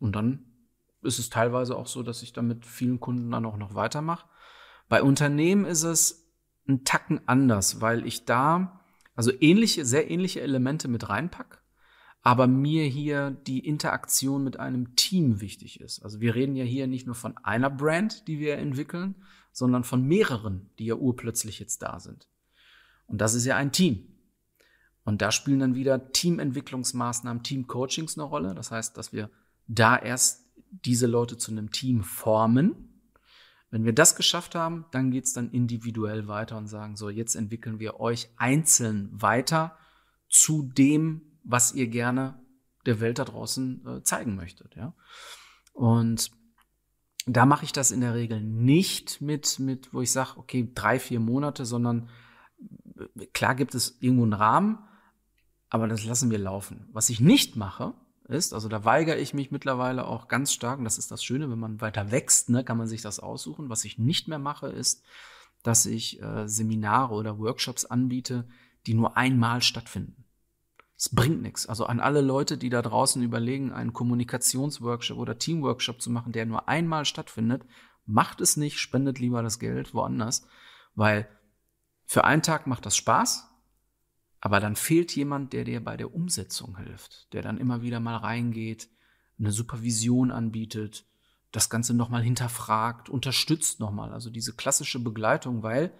[0.00, 0.46] Und dann
[1.02, 4.26] ist es teilweise auch so, dass ich dann mit vielen Kunden dann auch noch weitermache.
[4.88, 6.30] Bei Unternehmen ist es
[6.66, 8.80] einen Tacken anders, weil ich da
[9.14, 11.62] also ähnliche, sehr ähnliche Elemente mit reinpack,
[12.22, 16.02] aber mir hier die Interaktion mit einem Team wichtig ist.
[16.02, 19.14] Also wir reden ja hier nicht nur von einer Brand, die wir entwickeln,
[19.52, 22.28] sondern von mehreren, die ja urplötzlich jetzt da sind.
[23.06, 24.13] Und das ist ja ein Team.
[25.04, 28.54] Und da spielen dann wieder Teamentwicklungsmaßnahmen, Teamcoachings eine Rolle.
[28.54, 29.30] Das heißt, dass wir
[29.66, 32.90] da erst diese Leute zu einem Team formen.
[33.70, 37.80] Wenn wir das geschafft haben, dann geht's dann individuell weiter und sagen, so, jetzt entwickeln
[37.80, 39.76] wir euch einzeln weiter
[40.28, 42.40] zu dem, was ihr gerne
[42.86, 44.74] der Welt da draußen äh, zeigen möchtet.
[44.76, 44.94] Ja?
[45.72, 46.30] Und
[47.26, 50.98] da mache ich das in der Regel nicht mit, mit wo ich sage, okay, drei,
[50.98, 52.08] vier Monate, sondern
[53.18, 54.78] äh, klar gibt es irgendwo einen Rahmen,
[55.74, 56.88] aber das lassen wir laufen.
[56.92, 57.94] Was ich nicht mache,
[58.28, 61.50] ist, also da weigere ich mich mittlerweile auch ganz stark, und das ist das Schöne,
[61.50, 63.70] wenn man weiter wächst, ne, kann man sich das aussuchen.
[63.70, 65.02] Was ich nicht mehr mache, ist,
[65.64, 68.46] dass ich äh, Seminare oder Workshops anbiete,
[68.86, 70.24] die nur einmal stattfinden.
[70.96, 71.66] Es bringt nichts.
[71.66, 76.46] Also an alle Leute, die da draußen überlegen, einen Kommunikationsworkshop oder Teamworkshop zu machen, der
[76.46, 77.64] nur einmal stattfindet,
[78.06, 80.46] macht es nicht, spendet lieber das Geld woanders,
[80.94, 81.26] weil
[82.06, 83.50] für einen Tag macht das Spaß,
[84.44, 88.16] aber dann fehlt jemand, der dir bei der Umsetzung hilft, der dann immer wieder mal
[88.16, 88.90] reingeht,
[89.38, 91.06] eine Supervision anbietet,
[91.50, 94.12] das Ganze nochmal hinterfragt, unterstützt nochmal.
[94.12, 95.94] Also diese klassische Begleitung, weil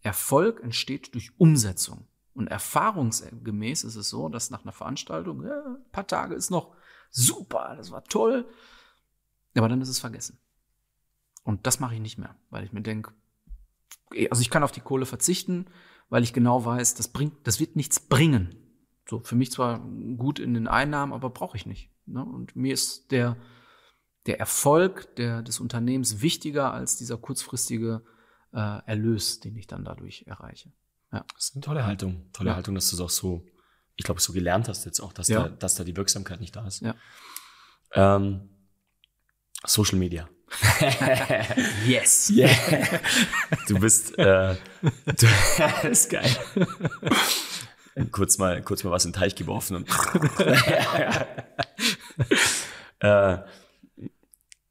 [0.00, 2.06] Erfolg entsteht durch Umsetzung.
[2.32, 6.74] Und erfahrungsgemäß ist es so, dass nach einer Veranstaltung, ja, ein paar Tage ist noch
[7.10, 8.48] super, das war toll,
[9.54, 10.38] aber dann ist es vergessen.
[11.42, 13.12] Und das mache ich nicht mehr, weil ich mir denke,
[14.30, 15.66] also ich kann auf die Kohle verzichten,
[16.08, 18.54] weil ich genau weiß, das bringt, das wird nichts bringen.
[19.08, 19.80] So, für mich zwar
[20.16, 21.90] gut in den Einnahmen, aber brauche ich nicht.
[22.06, 22.24] Ne?
[22.24, 23.36] Und mir ist der,
[24.26, 28.02] der Erfolg der, des Unternehmens wichtiger als dieser kurzfristige
[28.52, 30.72] äh, Erlös, den ich dann dadurch erreiche.
[31.12, 31.24] Ja.
[31.34, 32.30] Das ist eine tolle Haltung.
[32.32, 32.56] Tolle ja.
[32.56, 33.44] Haltung, dass du es auch so,
[33.96, 35.48] ich glaube, so gelernt hast jetzt auch, dass, ja.
[35.48, 36.80] da, dass da die Wirksamkeit nicht da ist.
[36.80, 36.94] Ja.
[37.92, 38.48] Ähm,
[39.66, 40.28] Social Media.
[41.86, 42.30] yes.
[42.30, 42.50] Yeah.
[43.68, 45.26] Du bist, äh, du,
[45.58, 46.36] das ist geil.
[48.10, 49.88] kurz mal, kurz mal was in den Teich geworfen und
[53.00, 53.38] äh,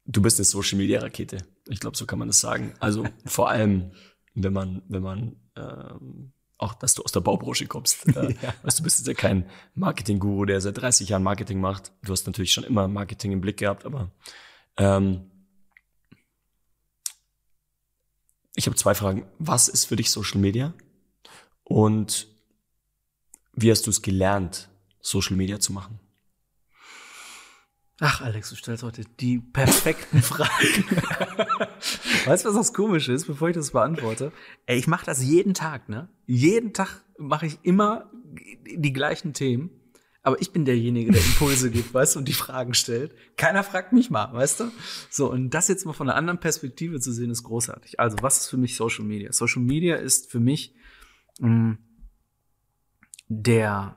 [0.06, 1.38] du bist eine Social Media Rakete.
[1.68, 2.74] Ich glaube, so kann man das sagen.
[2.80, 3.92] Also vor allem,
[4.34, 8.06] wenn man, wenn man ähm, auch, dass du aus der Baubranche kommst.
[8.08, 8.54] Äh, ja.
[8.62, 11.92] Weißt, du bist jetzt ja kein Marketing-Guru, der seit 30 Jahren Marketing macht.
[12.02, 14.12] Du hast natürlich schon immer Marketing im Blick gehabt, aber
[14.76, 15.30] ähm,
[18.54, 19.26] ich habe zwei Fragen.
[19.38, 20.74] Was ist für dich Social Media?
[21.64, 22.28] Und
[23.54, 24.68] wie hast du es gelernt,
[25.00, 26.00] Social Media zu machen?
[28.00, 30.84] Ach, Alex, du stellst heute die perfekten Fragen.
[32.26, 34.32] weißt du, was das Komische ist, bevor ich das beantworte?
[34.66, 36.08] Ey, ich mache das jeden Tag, ne?
[36.26, 38.10] Jeden Tag mache ich immer
[38.66, 39.70] die gleichen Themen.
[40.24, 43.14] Aber ich bin derjenige, der Impulse gibt, weißt du, und die Fragen stellt.
[43.36, 44.72] Keiner fragt mich mal, weißt du?
[45.10, 48.00] So, und das jetzt mal von einer anderen Perspektive zu sehen, ist großartig.
[48.00, 49.30] Also, was ist für mich Social Media?
[49.32, 50.74] Social Media ist für mich
[51.40, 51.78] mh, mm,
[53.28, 53.96] der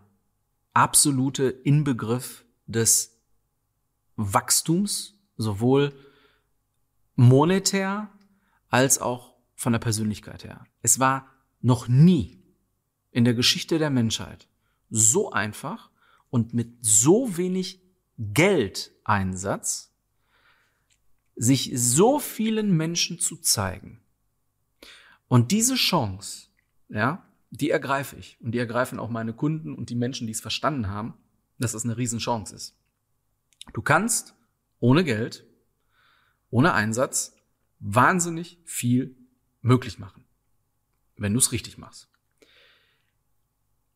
[0.73, 3.21] absolute Inbegriff des
[4.17, 5.93] Wachstums, sowohl
[7.15, 8.09] monetär
[8.69, 10.65] als auch von der Persönlichkeit her.
[10.81, 11.29] Es war
[11.61, 12.43] noch nie
[13.11, 14.49] in der Geschichte der Menschheit
[14.89, 15.89] so einfach,
[16.29, 17.81] und mit so wenig
[18.17, 19.93] Geldeinsatz
[21.35, 24.01] sich so vielen Menschen zu zeigen.
[25.27, 26.47] Und diese Chance,
[26.89, 30.41] ja, die ergreife ich und die ergreifen auch meine Kunden und die Menschen, die es
[30.41, 31.13] verstanden haben,
[31.59, 32.75] dass das eine Riesenchance ist.
[33.73, 34.35] Du kannst
[34.79, 35.45] ohne Geld,
[36.49, 37.35] ohne Einsatz
[37.79, 39.15] wahnsinnig viel
[39.61, 40.23] möglich machen,
[41.17, 42.09] wenn du es richtig machst.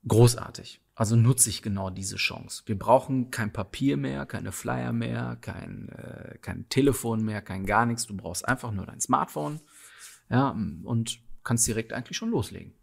[0.07, 0.80] Großartig.
[1.01, 2.61] Also nutze ich genau diese Chance.
[2.67, 7.87] Wir brauchen kein Papier mehr, keine Flyer mehr, kein, äh, kein Telefon mehr, kein gar
[7.87, 8.05] nichts.
[8.05, 9.61] Du brauchst einfach nur dein Smartphone
[10.29, 12.75] ja, und kannst direkt eigentlich schon loslegen.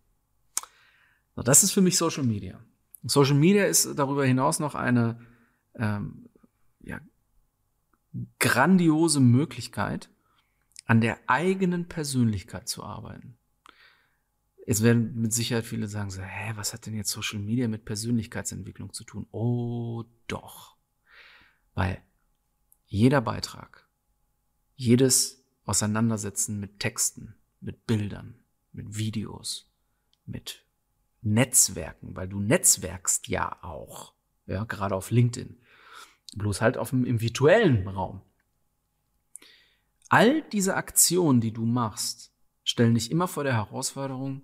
[1.37, 2.59] So, das ist für mich Social Media.
[3.04, 5.24] Social Media ist darüber hinaus noch eine
[5.76, 6.28] ähm,
[6.81, 7.00] ja,
[8.40, 10.11] grandiose Möglichkeit,
[10.87, 13.38] an der eigenen Persönlichkeit zu arbeiten.
[14.68, 17.87] Jetzt werden mit Sicherheit viele sagen so, hä, was hat denn jetzt Social Media mit
[17.87, 19.26] Persönlichkeitsentwicklung zu tun?
[19.31, 20.76] Oh, doch.
[21.74, 22.02] Weil
[22.85, 23.88] jeder Beitrag,
[24.76, 28.35] jedes Auseinandersetzen mit Texten, mit Bildern,
[28.74, 29.72] mit Videos,
[30.26, 30.66] mit
[31.22, 34.12] Netzwerken, weil du netzwerkst ja auch,
[34.44, 35.57] ja, gerade auf LinkedIn,
[36.37, 38.20] bloß halt auf dem, im virtuellen Raum.
[40.11, 44.42] All diese Aktionen, die du machst, stellen dich immer vor der Herausforderung,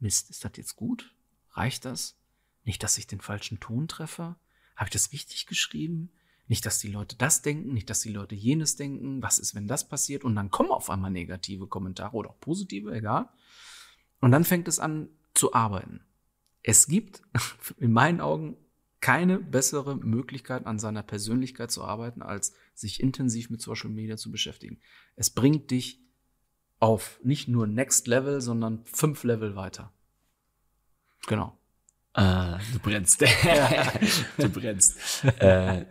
[0.00, 1.14] Mist, ist das jetzt gut?
[1.52, 2.16] Reicht das?
[2.64, 4.36] Nicht, dass ich den falschen Ton treffe?
[4.76, 6.10] Habe ich das richtig geschrieben?
[6.46, 9.22] Nicht, dass die Leute das denken, nicht, dass die Leute jenes denken.
[9.22, 10.24] Was ist, wenn das passiert?
[10.24, 13.28] Und dann kommen auf einmal negative Kommentare oder auch positive, egal.
[14.20, 16.00] Und dann fängt es an zu arbeiten.
[16.62, 17.22] Es gibt
[17.78, 18.56] in meinen Augen
[19.00, 24.30] keine bessere Möglichkeit, an seiner Persönlichkeit zu arbeiten, als sich intensiv mit Social Media zu
[24.30, 24.80] beschäftigen.
[25.16, 26.00] Es bringt dich
[26.80, 29.92] auf nicht nur Next Level, sondern fünf Level weiter.
[31.26, 31.56] Genau.
[32.14, 33.20] Äh, du brennst.
[34.38, 35.24] du brennst.
[35.38, 35.84] Äh,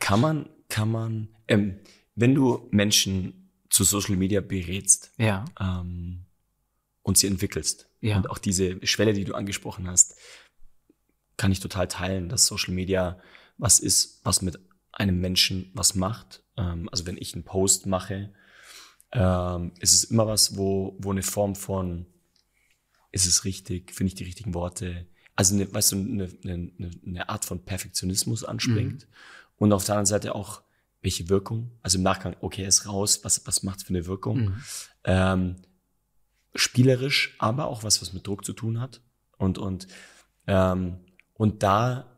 [0.00, 1.78] kann man, kann man, ähm,
[2.14, 5.44] wenn du Menschen zu Social Media berätst Ja.
[5.60, 6.24] ähm,
[7.02, 8.16] und sie entwickelst Ja.
[8.16, 10.16] und auch diese Schwelle, die du angesprochen hast,
[11.36, 13.20] kann ich total teilen, dass Social Media
[13.58, 14.58] was ist, was mit
[14.92, 16.42] einem Menschen was macht.
[16.56, 18.32] Ähm, also wenn ich einen Post mache,
[19.14, 22.06] ähm, ist es immer was, wo, wo eine Form von,
[23.12, 27.28] ist es richtig, finde ich die richtigen Worte, also eine, weißt du, eine, eine, eine
[27.28, 29.06] Art von Perfektionismus anspringt
[29.56, 30.62] und auf der anderen Seite auch,
[31.00, 34.54] welche Wirkung, also im Nachgang, okay, er ist raus, was, was macht's für eine Wirkung?
[35.04, 35.56] Ähm,
[36.54, 39.02] spielerisch, aber auch was, was mit Druck zu tun hat.
[39.36, 39.86] Und, und,
[40.46, 41.00] ähm,
[41.34, 42.10] und da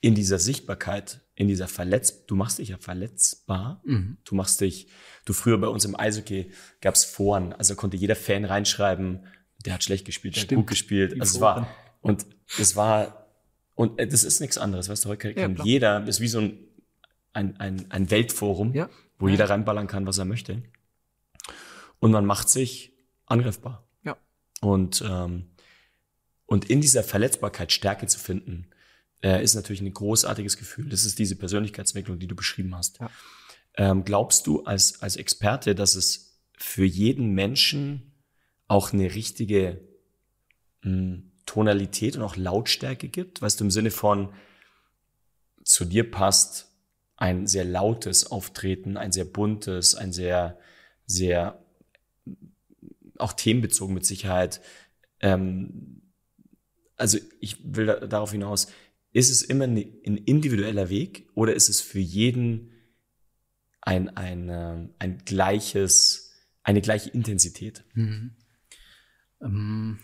[0.00, 3.80] in dieser Sichtbarkeit, in dieser Verletz, du machst dich ja verletzbar.
[3.84, 4.16] Mhm.
[4.24, 4.88] Du machst dich,
[5.24, 9.24] du früher bei uns im Eishockey gab's Foren, also konnte jeder Fan reinschreiben,
[9.64, 11.12] der hat schlecht gespielt, der hat Stimmt, gut gespielt.
[11.20, 11.68] Also es war,
[12.00, 12.26] und
[12.58, 13.28] es war,
[13.76, 15.64] und äh, das ist nichts anderes, weißt du, heute kann klar.
[15.66, 16.58] jeder, das ist wie so ein,
[17.32, 18.90] ein, ein, ein Weltforum, Ja.
[19.20, 19.32] wo Ja.
[19.32, 20.62] jeder reinballern kann, was er möchte.
[22.00, 22.92] Und man macht sich
[23.26, 23.86] angreifbar.
[24.02, 24.16] Ja.
[24.60, 25.50] Und, ähm,
[26.46, 28.67] und in dieser Verletzbarkeit Stärke zu finden,
[29.22, 30.88] äh, ist natürlich ein großartiges Gefühl.
[30.88, 33.00] Das ist diese Persönlichkeitsentwicklung, die du beschrieben hast.
[33.00, 33.10] Ja.
[33.74, 38.12] Ähm, glaubst du als, als Experte, dass es für jeden Menschen
[38.66, 39.80] auch eine richtige
[40.82, 43.40] mh, Tonalität und auch Lautstärke gibt?
[43.40, 44.32] Weißt du, im Sinne von,
[45.64, 46.72] zu dir passt
[47.16, 50.58] ein sehr lautes Auftreten, ein sehr buntes, ein sehr,
[51.06, 51.62] sehr
[53.18, 54.60] auch themenbezogen mit Sicherheit.
[55.20, 56.02] Ähm,
[56.96, 58.68] also ich will da, darauf hinaus,
[59.12, 62.72] ist es immer ne- ein individueller Weg oder ist es für jeden
[63.80, 67.84] ein, ein, ähm, ein gleiches, eine gleiche Intensität?
[67.94, 68.36] Mhm.
[69.40, 69.98] Ähm,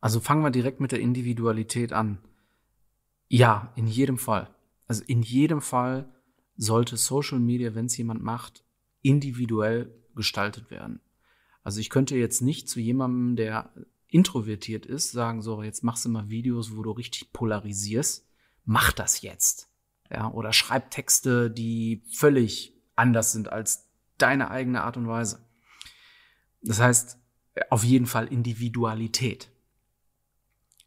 [0.00, 2.18] also fangen wir direkt mit der Individualität an.
[3.28, 4.52] Ja, in jedem Fall.
[4.86, 6.12] Also in jedem Fall
[6.56, 8.64] sollte Social Media, wenn es jemand macht,
[9.02, 11.00] individuell gestaltet werden.
[11.62, 13.72] Also ich könnte jetzt nicht zu jemandem, der
[14.12, 18.28] introvertiert ist, sagen, so, jetzt machst du mal Videos, wo du richtig polarisierst.
[18.64, 19.70] Mach das jetzt.
[20.10, 25.44] Ja, oder schreib Texte, die völlig anders sind als deine eigene Art und Weise.
[26.60, 27.18] Das heißt,
[27.70, 29.50] auf jeden Fall Individualität.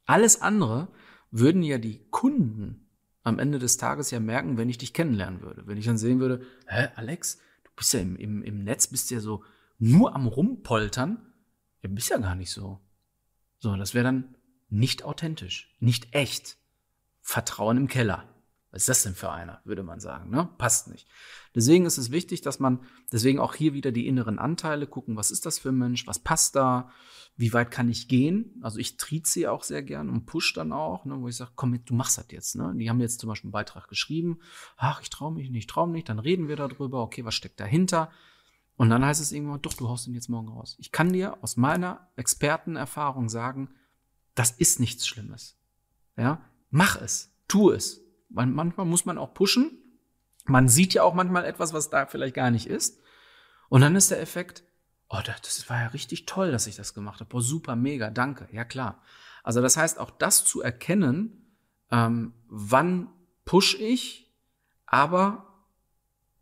[0.06, 0.88] Alles andere
[1.32, 2.88] würden ja die Kunden
[3.24, 5.66] am Ende des Tages ja merken, wenn ich dich kennenlernen würde.
[5.66, 9.10] Wenn ich dann sehen würde, hä, Alex, du bist ja im, im, im Netz, bist
[9.10, 9.44] ja so
[9.80, 11.34] nur am Rumpoltern.
[11.82, 12.80] Ja, bist ja gar nicht so.
[13.60, 14.36] So, das wäre dann
[14.70, 16.58] nicht authentisch, nicht echt.
[17.22, 18.30] Vertrauen im Keller.
[18.76, 20.50] Was ist das denn für einer, würde man sagen, ne?
[20.58, 21.08] Passt nicht.
[21.56, 25.32] Deswegen ist es wichtig, dass man, deswegen auch hier wieder die inneren Anteile gucken, was
[25.32, 26.92] ist das für ein Mensch, was passt da,
[27.38, 28.60] wie weit kann ich gehen?
[28.62, 31.52] Also ich trieze sie auch sehr gern und push dann auch, ne, wo ich sage,
[31.56, 32.58] komm, du machst das jetzt.
[32.58, 32.74] Ne?
[32.76, 34.40] Die haben jetzt zum Beispiel einen Beitrag geschrieben,
[34.76, 37.34] ach, ich traue mich nicht, ich traue mich nicht, dann reden wir darüber, okay, was
[37.34, 38.12] steckt dahinter?
[38.78, 40.76] Und dann heißt es irgendwann, doch, du haust ihn jetzt morgen raus.
[40.80, 43.70] Ich kann dir aus meiner Expertenerfahrung sagen,
[44.34, 45.58] das ist nichts Schlimmes.
[46.18, 48.02] Ja, mach es, tu es.
[48.30, 49.78] Man, manchmal muss man auch pushen.
[50.46, 53.00] Man sieht ja auch manchmal etwas, was da vielleicht gar nicht ist.
[53.70, 54.64] Und dann ist der Effekt,
[55.10, 57.30] oh, das, war ja richtig toll, dass ich das gemacht habe.
[57.30, 58.48] Boah, super, mega, danke.
[58.52, 59.02] Ja, klar.
[59.44, 61.56] Also das heißt, auch das zu erkennen,
[61.92, 63.10] ähm, wann
[63.46, 64.34] push ich,
[64.86, 65.55] aber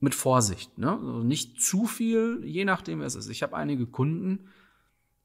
[0.04, 0.78] mit Vorsicht.
[0.78, 0.92] Ne?
[0.92, 3.30] Also nicht zu viel, je nachdem, wer es ist.
[3.30, 4.50] Ich habe einige Kunden,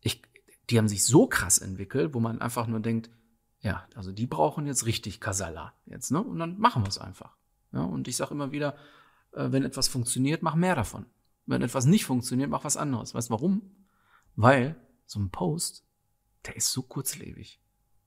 [0.00, 0.22] ich,
[0.70, 3.10] die haben sich so krass entwickelt, wo man einfach nur denkt,
[3.60, 6.22] ja, also die brauchen jetzt richtig Kasala jetzt, ne?
[6.22, 7.36] Und dann machen wir es einfach.
[7.72, 8.76] Ja, und ich sage immer wieder,
[9.32, 11.06] äh, wenn etwas funktioniert, mach mehr davon.
[11.44, 13.14] Wenn etwas nicht funktioniert, mach was anderes.
[13.14, 13.62] Weißt du warum?
[14.36, 14.76] Weil
[15.06, 15.84] so ein Post,
[16.46, 17.60] der ist so kurzlebig.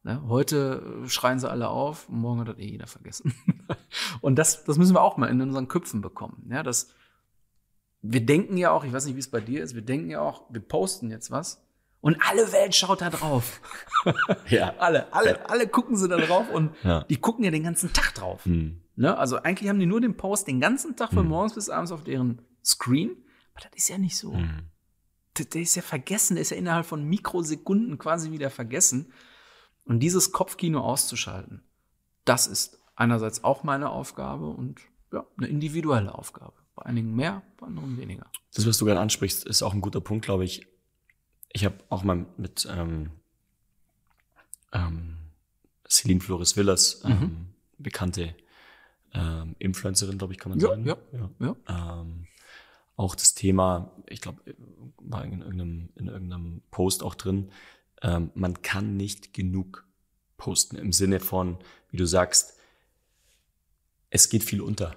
[0.04, 0.24] Ne?
[0.28, 3.36] Heute äh, schreien sie alle auf, morgen hat das eh jeder vergessen.
[4.22, 6.48] und das, das müssen wir auch mal in unseren Köpfen bekommen.
[6.50, 6.90] Ja, das,
[8.02, 10.22] wir denken ja auch, ich weiß nicht, wie es bei dir ist, wir denken ja
[10.22, 11.64] auch, wir posten jetzt was
[12.02, 13.62] und alle Welt schaut da drauf.
[14.48, 14.74] Ja.
[14.80, 17.04] Alle, alle, alle gucken sie da drauf und Ja.
[17.04, 18.46] die gucken ja den ganzen Tag drauf.
[18.46, 18.82] Hm.
[18.96, 19.16] Ne?
[19.16, 22.04] Also eigentlich haben die nur den Post den ganzen Tag von morgens bis abends auf
[22.04, 23.12] deren Screen.
[23.54, 24.34] Aber das ist ja nicht so.
[24.34, 24.64] Hm.
[25.38, 29.14] der, der ist ja vergessen, der ist ja innerhalb von Mikrosekunden quasi wieder vergessen.
[29.86, 31.64] Und dieses Kopfkino auszuschalten,
[32.26, 36.54] das ist einerseits auch meine Aufgabe und ja, eine individuelle Aufgabe.
[36.76, 38.28] Bei einigen mehr, bei anderen weniger.
[38.54, 40.68] Das, was du gerade ansprichst, ist auch ein guter Punkt, glaube ich.
[41.52, 43.12] Ich habe auch mal mit ähm,
[44.72, 45.18] ähm,
[45.90, 47.48] Celine Flores Villas, ähm, mhm.
[47.78, 48.36] bekannte
[49.14, 50.86] ähm, Influencerin, glaube ich, kann man ja, sagen.
[50.86, 51.56] Ja, ja.
[51.68, 52.02] ja.
[52.02, 52.28] Ähm,
[52.96, 54.42] auch das Thema, ich glaube,
[55.00, 57.52] war in irgendeinem, in irgendeinem Post auch drin,
[58.02, 59.86] ähm, man kann nicht genug
[60.38, 61.58] posten im Sinne von,
[61.90, 62.58] wie du sagst,
[64.10, 64.96] es geht viel unter.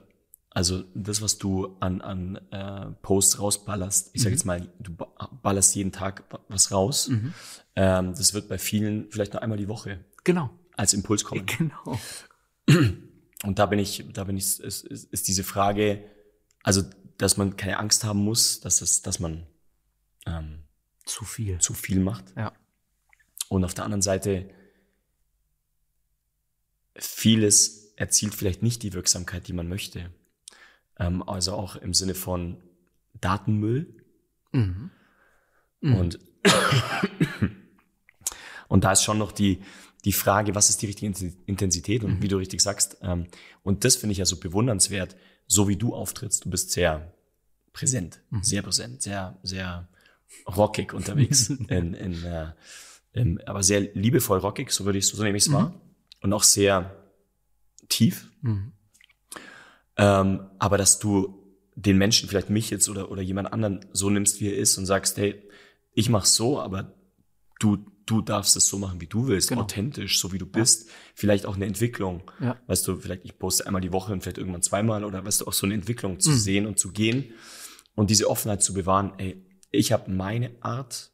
[0.50, 4.36] Also das, was du an, an äh, Posts rausballerst, ich sage mhm.
[4.36, 4.96] jetzt mal, du
[5.42, 7.08] ballerst jeden Tag was raus.
[7.08, 7.34] Mhm.
[7.74, 10.50] Ähm, das wird bei vielen vielleicht nur einmal die Woche genau.
[10.76, 11.46] als Impuls kommen.
[11.58, 11.98] Genau.
[13.44, 16.02] Und da bin ich, da bin ich, ist, ist, ist diese Frage,
[16.62, 16.82] also
[17.18, 19.46] dass man keine Angst haben muss, dass es, dass man
[20.24, 20.60] ähm,
[21.04, 22.24] zu viel, zu viel macht.
[22.36, 22.52] Ja.
[23.54, 24.50] Und auf der anderen Seite
[26.96, 30.10] vieles erzielt vielleicht nicht die Wirksamkeit, die man möchte.
[30.98, 32.60] Ähm, also auch im Sinne von
[33.20, 33.94] Datenmüll.
[34.50, 34.90] Mhm.
[35.80, 35.94] Mhm.
[35.94, 36.18] Und,
[38.68, 39.62] und da ist schon noch die,
[40.04, 41.14] die Frage, was ist die richtige
[41.46, 42.02] Intensität?
[42.02, 42.22] Und mhm.
[42.22, 43.28] wie du richtig sagst, ähm,
[43.62, 45.14] und das finde ich ja so bewundernswert,
[45.46, 46.44] so wie du auftrittst.
[46.44, 47.14] Du bist sehr
[47.72, 48.42] präsent, mhm.
[48.42, 49.88] sehr präsent, sehr, sehr
[50.48, 52.50] rockig unterwegs, in, in, äh,
[53.14, 55.54] in, aber sehr liebevoll rockig, so würde ich so nehme ich es mhm.
[55.54, 55.80] wahr.
[56.20, 56.96] Und auch sehr
[57.88, 58.30] tief.
[58.42, 58.72] Mhm.
[59.96, 61.40] Ähm, aber dass du
[61.76, 64.86] den Menschen, vielleicht mich jetzt oder, oder jemand anderen so nimmst, wie er ist und
[64.86, 65.42] sagst, hey,
[65.92, 66.94] ich mach's so, aber
[67.60, 69.62] du, du darfst es so machen, wie du willst, genau.
[69.62, 70.86] authentisch, so wie du bist.
[70.86, 70.94] Ja.
[71.14, 72.30] Vielleicht auch eine Entwicklung.
[72.40, 72.58] Ja.
[72.66, 75.46] Weißt du, vielleicht ich poste einmal die Woche und vielleicht irgendwann zweimal oder weißt du,
[75.46, 76.36] auch so eine Entwicklung zu mhm.
[76.36, 77.32] sehen und zu gehen
[77.94, 79.12] und diese Offenheit zu bewahren.
[79.18, 81.12] Ey, ich habe meine Art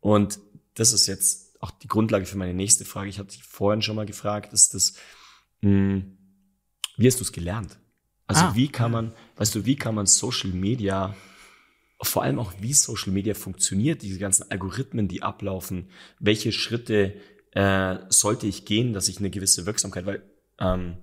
[0.00, 0.38] und
[0.78, 3.10] das ist jetzt auch die Grundlage für meine nächste Frage.
[3.10, 4.94] Ich habe dich vorhin schon mal gefragt, ist das,
[5.60, 6.18] mh, hm,
[6.96, 7.78] wie hast du es gelernt?
[8.26, 8.54] Also ah.
[8.54, 11.16] wie kann man, weißt du, wie kann man Social Media,
[12.02, 15.88] vor allem auch wie Social Media funktioniert, diese ganzen Algorithmen, die ablaufen,
[16.20, 17.14] welche Schritte
[17.52, 20.22] äh, sollte ich gehen, dass ich eine gewisse Wirksamkeit, weil
[20.60, 20.98] ähm,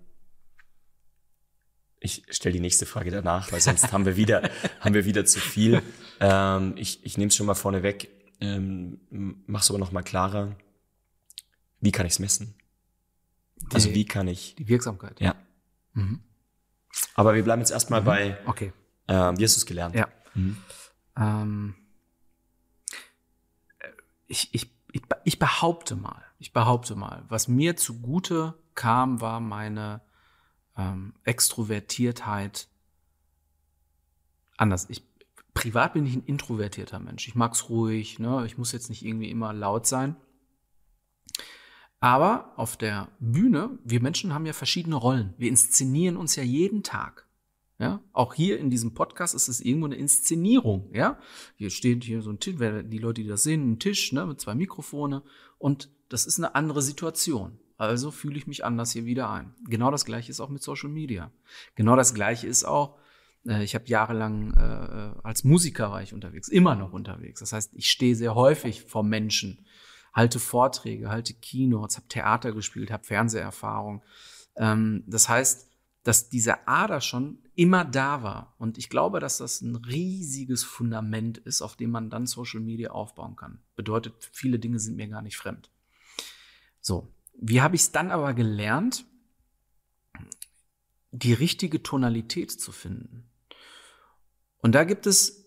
[1.99, 4.49] ich stelle die nächste Frage danach, weil sonst haben wir wieder,
[4.79, 5.81] haben wir wieder zu viel.
[6.19, 8.99] Ähm, ich ich nehme es schon mal vorne weg, ähm,
[9.47, 10.55] mach's aber noch mal klarer.
[11.79, 12.55] Wie kann ich es messen?
[13.73, 15.19] Also wie kann ich die Wirksamkeit?
[15.19, 15.35] Ja.
[15.93, 16.21] Mhm.
[17.15, 18.05] Aber wir bleiben jetzt erstmal mhm.
[18.05, 18.73] bei, okay.
[19.07, 19.95] Äh, wie hast du es gelernt?
[19.95, 20.07] Ja.
[20.33, 20.57] Mhm.
[21.17, 21.75] Ähm,
[24.27, 30.01] ich, ich, ich, ich behaupte mal, ich behaupte mal, was mir zugute kam, war meine
[30.77, 32.67] ähm, Extrovertiertheit.
[34.57, 34.89] Anders.
[34.89, 35.03] Ich,
[35.55, 37.27] privat bin ich ein introvertierter Mensch.
[37.27, 38.45] Ich mag's ruhig, ne?
[38.45, 40.15] Ich muss jetzt nicht irgendwie immer laut sein.
[41.99, 45.33] Aber auf der Bühne, wir Menschen haben ja verschiedene Rollen.
[45.39, 47.25] Wir inszenieren uns ja jeden Tag.
[47.77, 50.89] Ja, auch hier in diesem Podcast ist es irgendwo eine Inszenierung.
[50.93, 51.19] Ja,
[51.55, 54.39] hier steht hier so ein Tisch, die Leute, die das sehen, ein Tisch ne, mit
[54.39, 55.23] zwei Mikrofone
[55.57, 57.59] und das ist eine andere Situation.
[57.77, 59.53] Also fühle ich mich anders hier wieder ein.
[59.67, 61.31] Genau das Gleiche ist auch mit Social Media.
[61.75, 62.97] Genau das Gleiche ist auch,
[63.47, 67.39] äh, ich habe jahrelang äh, als Musiker war ich unterwegs, immer noch unterwegs.
[67.39, 69.65] Das heißt, ich stehe sehr häufig vor Menschen
[70.15, 74.01] halte Vorträge, halte Keynotes, habe Theater gespielt, habe Fernseherfahrung.
[74.55, 75.69] Ähm, das heißt,
[76.03, 78.55] dass diese Ader schon immer da war.
[78.57, 82.91] Und ich glaube, dass das ein riesiges Fundament ist, auf dem man dann Social Media
[82.91, 83.59] aufbauen kann.
[83.75, 85.69] Bedeutet, viele Dinge sind mir gar nicht fremd.
[86.79, 89.05] So, wie habe ich es dann aber gelernt,
[91.11, 93.27] die richtige Tonalität zu finden?
[94.65, 95.45] Und da gibt es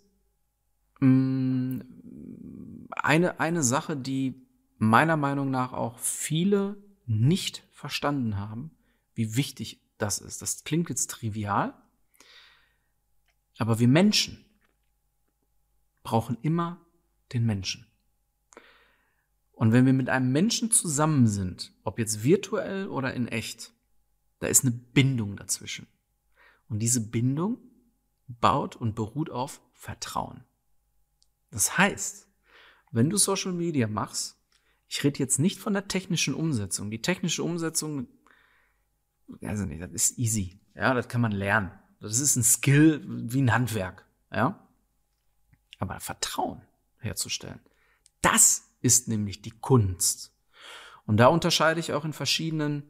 [1.01, 4.47] mh, mm, eine, eine Sache, die
[4.77, 8.71] meiner Meinung nach auch viele nicht verstanden haben,
[9.17, 10.41] wie wichtig das ist.
[10.41, 11.75] Das klingt jetzt trivial,
[13.59, 14.45] aber wir Menschen
[16.05, 16.81] brauchen immer
[17.33, 17.89] den Menschen.
[19.51, 23.73] Und wenn wir mit einem Menschen zusammen sind, ob jetzt virtuell oder in echt,
[24.39, 25.89] da ist eine Bindung dazwischen.
[26.69, 27.59] Und diese Bindung
[28.29, 30.45] baut und beruht auf Vertrauen.
[31.51, 32.29] Das heißt,
[32.93, 34.37] wenn du Social Media machst,
[34.87, 36.91] ich rede jetzt nicht von der technischen Umsetzung.
[36.91, 38.09] Die technische Umsetzung,
[39.43, 40.61] also nicht, das ist easy.
[40.75, 41.71] Ja, das kann man lernen.
[42.01, 44.07] Das ist ein Skill wie ein Handwerk.
[44.33, 44.67] Ja.
[45.79, 46.63] Aber Vertrauen
[46.99, 47.61] herzustellen,
[48.23, 50.35] das ist nämlich die Kunst.
[51.07, 52.83] Und da unterscheide ich auch in verschiedenen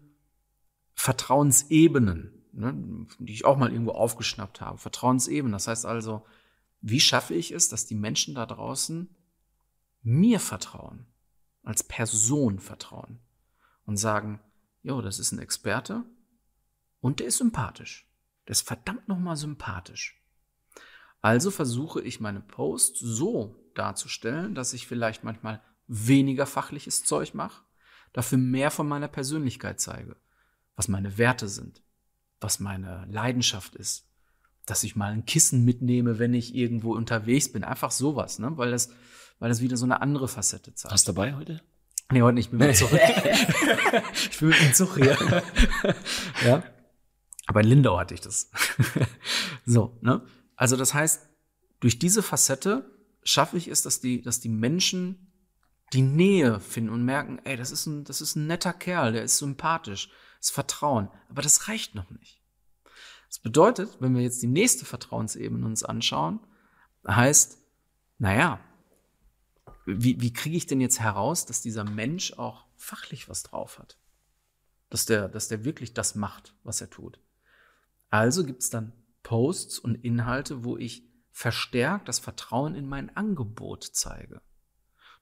[0.95, 4.79] Vertrauensebenen, ne, die ich auch mal irgendwo aufgeschnappt habe.
[4.79, 6.27] Vertrauensebenen, das heißt also,
[6.81, 9.15] Wie schaffe ich es, dass die Menschen da draußen
[10.03, 11.07] mir vertrauen,
[11.65, 13.19] als Person vertrauen
[13.85, 14.41] und sagen,
[14.83, 16.05] jo, das ist ein Experte
[17.01, 18.09] und der ist sympathisch.
[18.47, 20.23] Der ist verdammt nochmal sympathisch.
[21.21, 27.63] Also versuche ich meine Posts so darzustellen, dass ich vielleicht manchmal weniger fachliches Zeug mache,
[28.13, 30.17] dafür mehr von meiner Persönlichkeit zeige,
[30.77, 31.83] was meine Werte sind,
[32.41, 34.07] was meine Leidenschaft ist,
[34.66, 38.57] dass ich mal ein Kissen mitnehme, wenn ich irgendwo unterwegs bin, einfach sowas, ne?
[38.57, 38.91] weil das,
[39.39, 40.93] weil das wieder so eine andere Facette zeigt.
[40.93, 41.62] Hast du dabei heute?
[42.11, 43.01] Nee, heute nicht, ich bin mit zurück.
[44.30, 45.16] ich bin mit dem Zug hier.
[46.45, 46.62] ja.
[47.47, 48.51] Aber in Lindau hatte ich das.
[49.66, 50.22] so, ne?
[50.57, 51.28] Also das heißt,
[51.80, 52.91] durch diese Facette
[53.22, 55.32] schaffe ich es, dass die, dass die Menschen
[55.93, 59.22] die Nähe finden und merken, ey, das ist ein, das ist ein netter Kerl, der
[59.22, 60.11] ist sympathisch,
[60.41, 61.09] ist Vertrauen.
[61.28, 62.41] Aber das reicht noch nicht.
[63.28, 66.41] Das bedeutet, wenn wir jetzt die nächste Vertrauensebene uns anschauen,
[67.07, 67.59] heißt,
[68.18, 68.61] naja,
[69.86, 73.99] wie, wie kriege ich denn jetzt heraus, dass dieser Mensch auch fachlich was drauf hat?
[74.91, 77.20] Dass der, dass der wirklich das macht, was er tut.
[78.11, 83.84] Also gibt es dann Posts und Inhalte, wo ich verstärkt das Vertrauen in mein Angebot
[83.84, 84.41] zeige.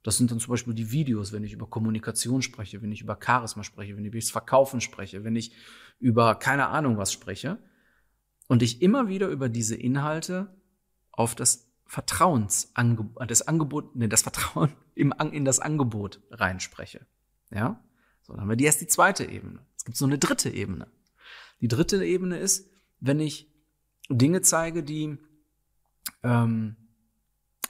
[0.06, 3.18] Das sind dann zum Beispiel die Videos, wenn ich über Kommunikation spreche, wenn ich über
[3.20, 5.50] Charisma spreche, wenn ich über das Verkaufen spreche, wenn ich
[5.98, 7.58] über keine Ahnung was spreche.
[8.46, 10.54] Und ich immer wieder über diese Inhalte
[11.10, 17.04] auf das Vertrauensangebot, das Angebot, nee, das Vertrauen im, in das Angebot reinspreche.
[17.50, 17.82] Ja?
[18.22, 19.58] So, dann haben wir die erst die zweite Ebene.
[19.76, 20.86] Es gibt so eine dritte Ebene.
[21.60, 23.52] Die dritte Ebene ist, wenn ich
[24.08, 25.18] Dinge zeige, die
[26.22, 26.76] ähm,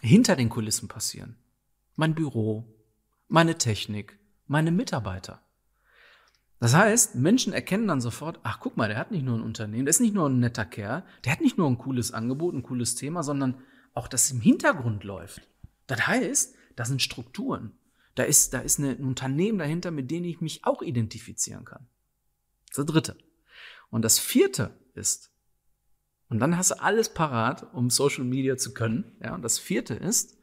[0.03, 1.39] hinter den Kulissen passieren.
[1.97, 2.65] Mein Büro,
[3.29, 5.43] meine Technik, meine Mitarbeiter.
[6.59, 9.85] Das heißt, Menschen erkennen dann sofort, ach guck mal, der hat nicht nur ein Unternehmen,
[9.85, 12.63] der ist nicht nur ein netter Kerl, der hat nicht nur ein cooles Angebot, ein
[12.63, 15.43] cooles Thema, sondern auch, dass im Hintergrund läuft.
[15.87, 17.79] Das heißt, da sind Strukturen.
[18.15, 21.87] Da ist, da ist ein Unternehmen dahinter, mit dem ich mich auch identifizieren kann.
[22.69, 23.17] Das ist das dritte.
[23.91, 25.31] Und das vierte ist,
[26.29, 29.17] und dann hast du alles parat, um Social Media zu können.
[29.23, 30.37] Ja, und das vierte ist,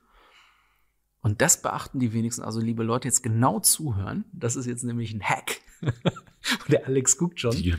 [1.23, 4.25] und das beachten die wenigsten, also liebe Leute, jetzt genau zuhören.
[4.33, 5.61] Das ist jetzt nämlich ein Hack.
[6.67, 7.51] der Alex guckt schon.
[7.51, 7.71] Die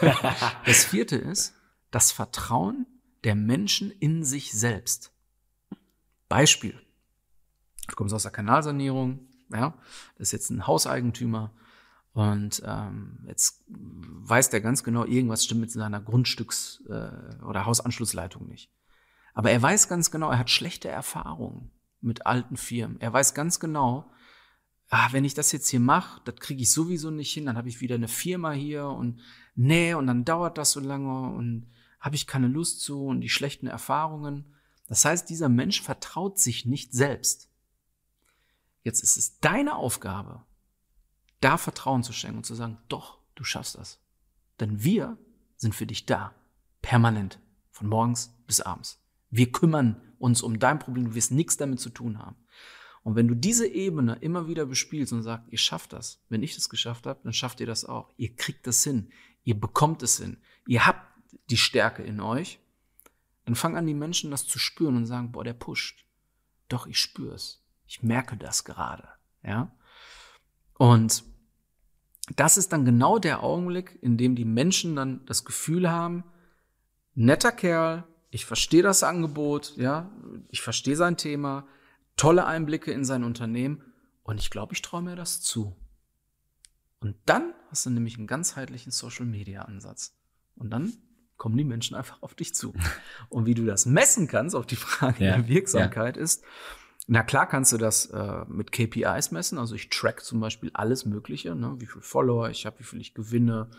[0.64, 1.54] Das vierte ist
[1.90, 2.86] das Vertrauen
[3.24, 5.12] der Menschen in sich selbst.
[6.28, 6.80] Beispiel.
[7.88, 9.74] Du kommst aus der Kanalsanierung, ja,
[10.16, 11.52] das ist jetzt ein Hauseigentümer,
[12.12, 18.48] und ähm, jetzt weiß der ganz genau, irgendwas stimmt mit seiner Grundstücks- äh, oder Hausanschlussleitung
[18.48, 18.70] nicht.
[19.34, 21.70] Aber er weiß ganz genau, er hat schlechte Erfahrungen
[22.00, 23.00] mit alten Firmen.
[23.00, 24.10] Er weiß ganz genau,
[24.88, 27.68] ah, wenn ich das jetzt hier mache, das kriege ich sowieso nicht hin, dann habe
[27.68, 29.20] ich wieder eine Firma hier und
[29.54, 31.70] nee, und dann dauert das so lange und
[32.00, 34.54] habe ich keine Lust zu und die schlechten Erfahrungen.
[34.86, 37.50] Das heißt, dieser Mensch vertraut sich nicht selbst.
[38.82, 40.44] Jetzt ist es deine Aufgabe,
[41.40, 44.00] da Vertrauen zu schenken und zu sagen, doch, du schaffst das.
[44.60, 45.18] Denn wir
[45.56, 46.34] sind für dich da,
[46.80, 47.40] permanent,
[47.70, 49.00] von morgens bis abends.
[49.30, 52.36] Wir kümmern uns um dein Problem, du wirst nichts damit zu tun haben.
[53.02, 56.54] Und wenn du diese Ebene immer wieder bespielst und sagst, ihr schafft das, wenn ich
[56.54, 58.12] das geschafft habe, dann schafft ihr das auch.
[58.16, 59.10] Ihr kriegt das hin,
[59.44, 61.06] ihr bekommt es hin, ihr habt
[61.50, 62.58] die Stärke in euch,
[63.44, 66.04] dann fangen an die Menschen das zu spüren und sagen, boah, der pusht.
[66.68, 67.64] Doch, ich spüre es.
[67.86, 69.08] Ich merke das gerade.
[69.42, 69.74] Ja.
[70.74, 71.24] Und
[72.36, 76.24] das ist dann genau der Augenblick, in dem die Menschen dann das Gefühl haben,
[77.14, 80.10] netter Kerl, ich verstehe das Angebot, ja,
[80.50, 81.66] ich verstehe sein Thema,
[82.16, 83.82] tolle Einblicke in sein Unternehmen
[84.22, 85.76] und ich glaube, ich traue mir das zu.
[87.00, 90.14] Und dann hast du nämlich einen ganzheitlichen Social Media Ansatz.
[90.56, 90.92] Und dann
[91.36, 92.74] kommen die Menschen einfach auf dich zu.
[93.28, 96.22] Und wie du das messen kannst, auf die Frage ja, der Wirksamkeit ja.
[96.22, 96.44] ist,
[97.10, 99.56] na klar kannst du das äh, mit KPIs messen.
[99.58, 101.74] Also ich track zum Beispiel alles Mögliche, ne?
[101.78, 103.70] wie viel Follower ich habe, wie viel ich gewinne,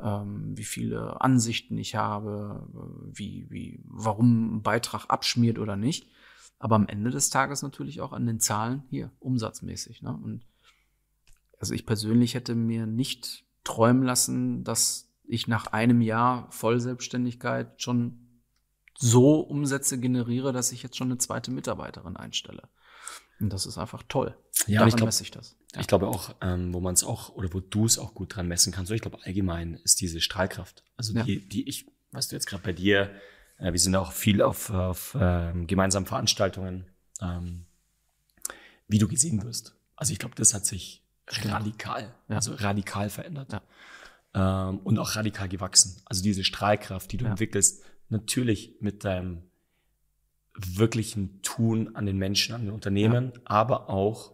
[0.00, 2.66] ähm, wie viele Ansichten ich habe,
[3.04, 6.08] wie, wie, warum ein Beitrag abschmiert oder nicht.
[6.58, 10.00] Aber am Ende des Tages natürlich auch an den Zahlen hier, umsatzmäßig.
[10.00, 10.12] Ne?
[10.12, 10.46] Und
[11.58, 18.29] also ich persönlich hätte mir nicht träumen lassen, dass ich nach einem Jahr Vollselbstständigkeit schon
[18.98, 22.68] so Umsätze generiere, dass ich jetzt schon eine zweite Mitarbeiterin einstelle.
[23.40, 24.36] Und das ist einfach toll.
[24.66, 25.56] Ja, Daran ich glaub, messe ich das.
[25.74, 25.80] Ja.
[25.80, 28.46] Ich glaube auch, ähm, wo man es auch oder wo du es auch gut dran
[28.48, 28.92] messen kannst.
[28.92, 31.22] Ich glaube allgemein ist diese Strahlkraft, also ja.
[31.24, 33.10] die, die ich, was du jetzt gerade bei dir,
[33.58, 36.86] äh, wir sind auch viel auf, auf ähm, gemeinsamen Veranstaltungen,
[37.22, 37.64] ähm,
[38.88, 39.74] wie du gesehen wirst.
[39.96, 41.54] Also ich glaube, das hat sich Stimmt.
[41.54, 42.36] radikal, ja.
[42.36, 43.62] also radikal verändert.
[44.34, 46.02] Ähm, und auch radikal gewachsen.
[46.04, 49.42] Also diese Strahlkraft, die du entwickelst, natürlich mit deinem
[50.54, 53.40] wirklichen Tun an den Menschen, an den Unternehmen, ja.
[53.44, 54.32] aber auch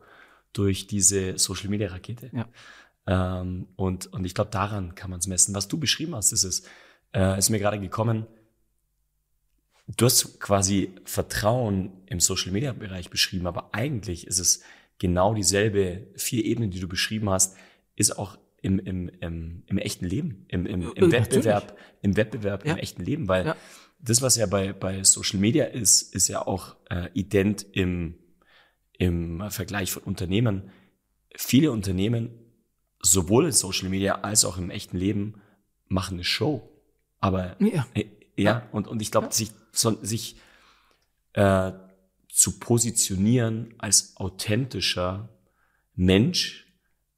[0.53, 2.31] durch diese Social Media Rakete.
[2.33, 2.49] Ja.
[3.07, 5.55] Ähm, und, und ich glaube, daran kann man es messen.
[5.55, 6.63] Was du beschrieben hast, ist es,
[7.15, 8.27] äh, ist mir gerade gekommen,
[9.97, 14.63] du hast quasi Vertrauen im Social Media Bereich beschrieben, aber eigentlich ist es
[14.99, 17.57] genau dieselbe vier Ebenen, die du beschrieben hast,
[17.95, 22.67] ist auch im, im, im, im echten Leben, im, im, im äh, Wettbewerb, im Wettbewerb,
[22.67, 22.73] ja.
[22.73, 23.57] im echten Leben, weil ja.
[24.01, 28.17] das, was ja bei, bei Social Media ist, ist ja auch äh, ident im,
[28.99, 30.71] im Vergleich von Unternehmen.
[31.37, 32.31] Viele Unternehmen,
[33.01, 35.41] sowohl in Social Media als auch im echten Leben,
[35.87, 36.69] machen eine Show.
[37.21, 38.07] Aber ja, äh,
[38.37, 40.41] ja und, und ich glaube, sich, so, sich
[41.35, 41.71] äh,
[42.29, 45.29] zu positionieren als authentischer
[45.95, 46.66] Mensch,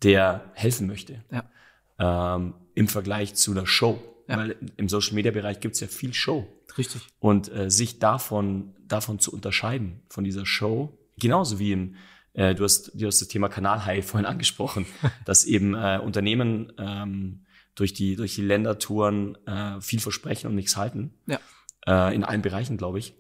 [0.03, 1.25] der helfen möchte.
[1.31, 2.37] Ja.
[2.37, 4.03] Ähm, Im Vergleich zu einer Show.
[4.29, 4.37] Ja.
[4.37, 6.47] Weil im Social Media Bereich gibt es ja viel Show.
[6.77, 7.03] Richtig.
[7.19, 11.97] Und äh, sich davon, davon zu unterscheiden, von dieser Show, genauso wie im,
[12.35, 14.87] äh, du, hast, du hast das Thema Kanalhai vorhin angesprochen,
[15.25, 20.77] dass eben äh, Unternehmen ähm, durch die, durch die Ländertouren äh, viel versprechen und nichts
[20.77, 21.15] halten.
[21.27, 21.41] Ja.
[21.87, 23.15] Äh, in allen Bereichen, glaube ich.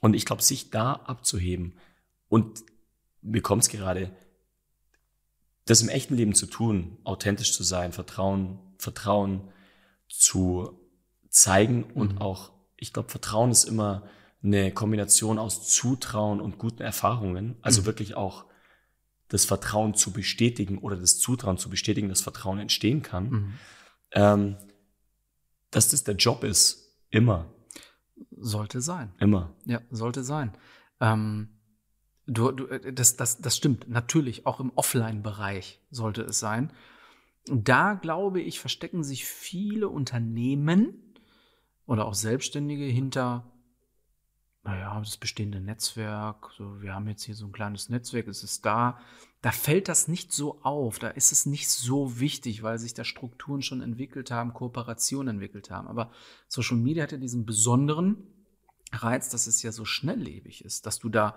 [0.00, 1.74] Und ich glaube, sich da abzuheben
[2.28, 2.64] und
[3.22, 4.10] mir kommt es gerade,
[5.66, 9.48] das im echten Leben zu tun, authentisch zu sein, Vertrauen, Vertrauen
[10.08, 10.80] zu
[11.28, 12.18] zeigen und mhm.
[12.18, 14.08] auch, ich glaube, Vertrauen ist immer
[14.42, 17.56] eine Kombination aus Zutrauen und guten Erfahrungen.
[17.62, 17.86] Also mhm.
[17.86, 18.46] wirklich auch
[19.28, 23.28] das Vertrauen zu bestätigen oder das Zutrauen zu bestätigen, dass Vertrauen entstehen kann.
[23.28, 23.52] Mhm.
[24.12, 24.56] Ähm,
[25.72, 27.52] dass das der Job ist, immer.
[28.30, 29.12] Sollte sein.
[29.18, 29.54] Immer.
[29.64, 30.56] Ja, sollte sein.
[31.00, 31.55] Ähm,
[32.26, 33.88] du, du, äh, das, das, das stimmt.
[33.88, 36.72] Natürlich, auch im Offline-Bereich sollte es sein.
[37.46, 41.14] Da, glaube ich, verstecken sich viele Unternehmen
[41.86, 43.52] oder auch Selbstständige hinter,
[44.64, 46.50] naja, das bestehende Netzwerk.
[46.58, 48.98] So, wir haben jetzt hier so ein kleines Netzwerk, es ist da.
[49.42, 53.04] Da fällt das nicht so auf, da ist es nicht so wichtig, weil sich da
[53.04, 55.86] Strukturen schon entwickelt haben, Kooperationen entwickelt haben.
[55.86, 56.10] Aber
[56.48, 58.16] Social Media hat ja diesen besonderen
[58.92, 61.36] Reiz, dass es ja so schnelllebig ist, dass du da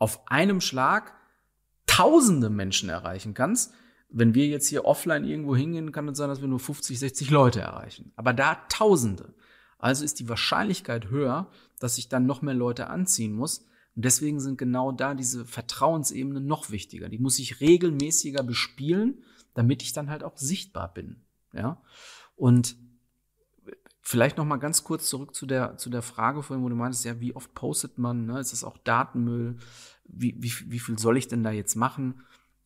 [0.00, 1.14] auf einem Schlag
[1.86, 3.72] tausende Menschen erreichen kannst.
[4.08, 7.30] Wenn wir jetzt hier offline irgendwo hingehen, kann es sein, dass wir nur 50, 60
[7.30, 8.12] Leute erreichen.
[8.16, 9.34] Aber da tausende.
[9.78, 11.48] Also ist die Wahrscheinlichkeit höher,
[11.78, 16.46] dass ich dann noch mehr Leute anziehen muss, und deswegen sind genau da diese Vertrauensebenen
[16.46, 17.08] noch wichtiger.
[17.08, 19.24] Die muss ich regelmäßiger bespielen,
[19.54, 21.24] damit ich dann halt auch sichtbar bin.
[21.52, 21.82] Ja.
[22.36, 22.76] Und
[24.10, 27.04] vielleicht noch mal ganz kurz zurück zu der, zu der Frage vorhin, wo du meintest,
[27.04, 28.40] ja, wie oft postet man, ne?
[28.40, 29.56] Ist das auch Datenmüll?
[30.04, 32.22] Wie, wie, wie viel soll ich denn da jetzt machen?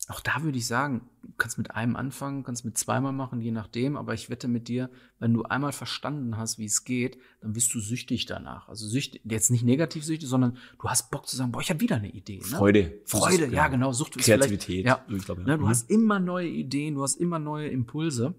[0.09, 3.51] auch da würde ich sagen, du kannst mit einem anfangen, kannst mit zweimal machen, je
[3.51, 7.55] nachdem, aber ich wette mit dir, wenn du einmal verstanden hast, wie es geht, dann
[7.55, 8.69] wirst du süchtig danach.
[8.69, 11.81] Also süchtig, jetzt nicht negativ süchtig, sondern du hast Bock zu sagen, boah, ich habe
[11.81, 12.39] wieder eine Idee.
[12.39, 12.45] Ne?
[12.45, 13.01] Freude.
[13.07, 13.93] Freude, ja, genau.
[13.93, 14.85] Sucht Kreativität.
[14.85, 15.47] Ja, ich glaube, ja.
[15.47, 15.69] Ne, du mhm.
[15.69, 18.35] hast immer neue Ideen, du hast immer neue Impulse.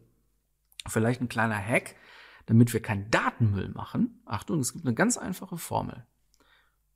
[0.87, 1.95] Vielleicht ein kleiner Hack,
[2.45, 4.21] damit wir keinen Datenmüll machen.
[4.25, 6.05] Achtung, es gibt eine ganz einfache Formel.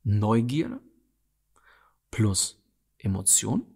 [0.02, 0.80] Neugierde
[2.10, 2.62] plus
[2.98, 3.66] Emotion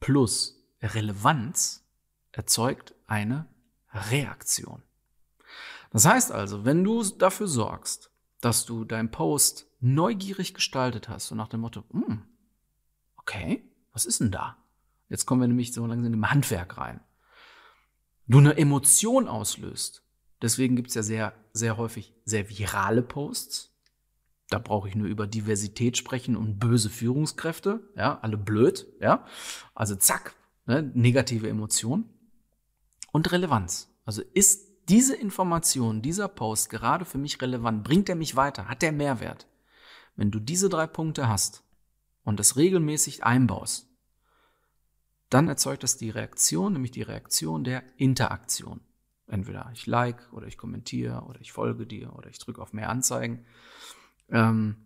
[0.00, 1.84] plus Relevanz
[2.32, 3.46] erzeugt eine
[3.92, 4.82] Reaktion.
[5.90, 11.38] Das heißt also, wenn du dafür sorgst, dass du deinen Post neugierig gestaltet hast und
[11.38, 12.22] nach dem Motto, hm,
[13.16, 14.56] okay, was ist denn da?
[15.08, 17.00] Jetzt kommen wir nämlich so langsam im Handwerk rein.
[18.26, 20.04] Du eine Emotion auslöst.
[20.42, 23.74] Deswegen gibt's ja sehr, sehr häufig sehr virale Posts.
[24.50, 29.26] Da brauche ich nur über Diversität sprechen und böse Führungskräfte, ja, alle blöd, ja.
[29.74, 30.34] Also zack,
[30.66, 32.08] ne, negative Emotion
[33.12, 33.92] und Relevanz.
[34.04, 37.84] Also ist diese Information, dieser Post gerade für mich relevant?
[37.84, 38.68] Bringt er mich weiter?
[38.68, 39.46] Hat der Mehrwert?
[40.16, 41.62] Wenn du diese drei Punkte hast
[42.24, 43.86] und das regelmäßig einbaust,
[45.28, 48.80] dann erzeugt das die Reaktion, nämlich die Reaktion der Interaktion.
[49.28, 52.88] Entweder ich like oder ich kommentiere oder ich folge dir oder ich drücke auf mehr
[52.88, 53.44] Anzeigen.
[54.30, 54.76] Ähm,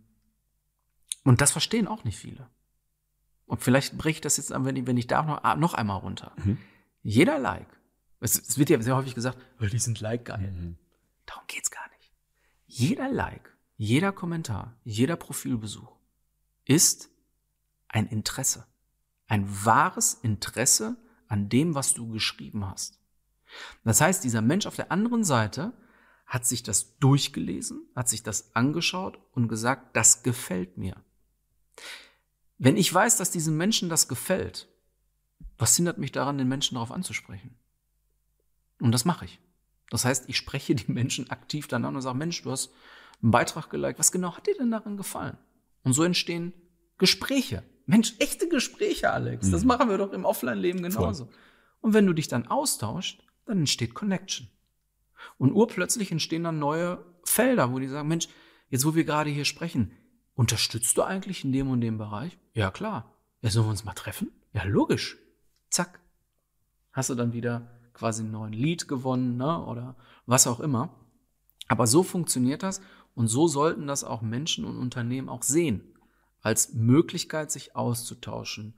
[1.24, 2.48] und das verstehen auch nicht viele.
[3.46, 6.32] Und vielleicht ich das jetzt an, wenn ich, wenn ich da noch, noch einmal runter.
[6.42, 6.58] Mhm.
[7.02, 7.68] Jeder Like,
[8.20, 10.50] es, es, wird ja sehr häufig gesagt, oh, die sind Like geil.
[10.50, 10.78] Mhm.
[11.26, 12.12] Darum geht's gar nicht.
[12.66, 15.96] Jeder Like, jeder Kommentar, jeder Profilbesuch
[16.64, 17.10] ist
[17.88, 18.66] ein Interesse.
[19.26, 20.96] Ein wahres Interesse
[21.28, 23.01] an dem, was du geschrieben hast.
[23.84, 25.72] Das heißt, dieser Mensch auf der anderen Seite
[26.26, 30.96] hat sich das durchgelesen, hat sich das angeschaut und gesagt, das gefällt mir.
[32.58, 34.68] Wenn ich weiß, dass diesem Menschen das gefällt,
[35.58, 37.56] was hindert mich daran, den Menschen darauf anzusprechen?
[38.80, 39.40] Und das mache ich.
[39.90, 42.70] Das heißt, ich spreche die Menschen aktiv dann an und sage, Mensch, du hast
[43.22, 45.36] einen Beitrag geliked, was genau hat dir denn daran gefallen?
[45.84, 46.52] Und so entstehen
[46.98, 47.62] Gespräche.
[47.86, 49.50] Mensch, echte Gespräche, Alex.
[49.50, 49.68] Das Mhm.
[49.68, 51.28] machen wir doch im Offline-Leben genauso.
[51.80, 54.48] Und wenn du dich dann austauscht, dann entsteht Connection.
[55.38, 58.28] Und urplötzlich entstehen dann neue Felder, wo die sagen, Mensch,
[58.68, 59.92] jetzt wo wir gerade hier sprechen,
[60.34, 62.38] unterstützt du eigentlich in dem und dem Bereich?
[62.54, 63.14] Ja, klar.
[63.40, 64.30] Ja, sollen wir uns mal treffen?
[64.52, 65.18] Ja, logisch.
[65.70, 66.00] Zack.
[66.92, 69.64] Hast du dann wieder quasi einen neuen Lead gewonnen, ne?
[69.64, 70.94] Oder was auch immer.
[71.68, 72.80] Aber so funktioniert das
[73.14, 75.96] und so sollten das auch Menschen und Unternehmen auch sehen.
[76.40, 78.74] Als Möglichkeit, sich auszutauschen,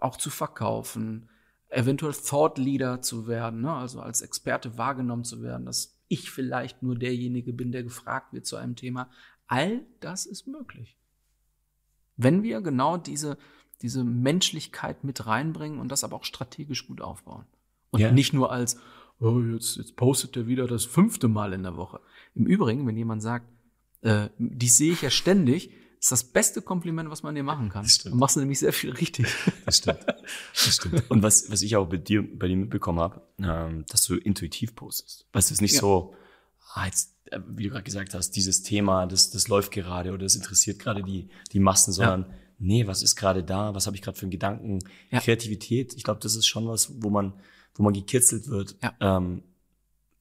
[0.00, 1.28] auch zu verkaufen,
[1.76, 3.72] eventuell Thought Leader zu werden, ne?
[3.72, 8.46] also als Experte wahrgenommen zu werden, dass ich vielleicht nur derjenige bin, der gefragt wird
[8.46, 9.10] zu einem Thema.
[9.46, 10.96] All das ist möglich.
[12.16, 13.36] Wenn wir genau diese,
[13.82, 17.44] diese Menschlichkeit mit reinbringen und das aber auch strategisch gut aufbauen.
[17.90, 18.10] Und Ja.
[18.10, 18.80] nicht nur als,
[19.20, 22.00] oh, jetzt, jetzt postet er wieder das fünfte Mal in der Woche.
[22.34, 23.46] Im Übrigen, wenn jemand sagt,
[24.00, 27.82] äh, die sehe ich ja ständig, ist das beste Kompliment, was man dir machen kann.
[27.84, 28.12] Das stimmt.
[28.14, 29.26] Dann machst du nämlich sehr viel richtig.
[29.64, 29.98] Das stimmt.
[30.06, 31.04] Das stimmt.
[31.10, 34.74] Und was, was ich auch bei dir, bei dir mitbekommen habe, ähm, dass du intuitiv
[34.74, 35.26] postest.
[35.32, 35.80] Weißt du, es ist nicht Ja.
[35.80, 36.14] so,
[36.74, 40.24] ah, jetzt, äh, wie du gerade gesagt hast, dieses Thema, das, das läuft gerade oder
[40.24, 42.26] das interessiert gerade die, die Massen, sondern
[42.58, 44.78] nee, was ist gerade da, was habe ich gerade für einen Gedanken,
[45.10, 45.20] Ja.
[45.20, 45.94] Kreativität.
[45.94, 47.32] Ich glaube, das ist schon was, wo man,
[47.74, 48.76] wo man gekitzelt wird.
[48.82, 48.94] Ja.
[49.00, 49.42] Ähm,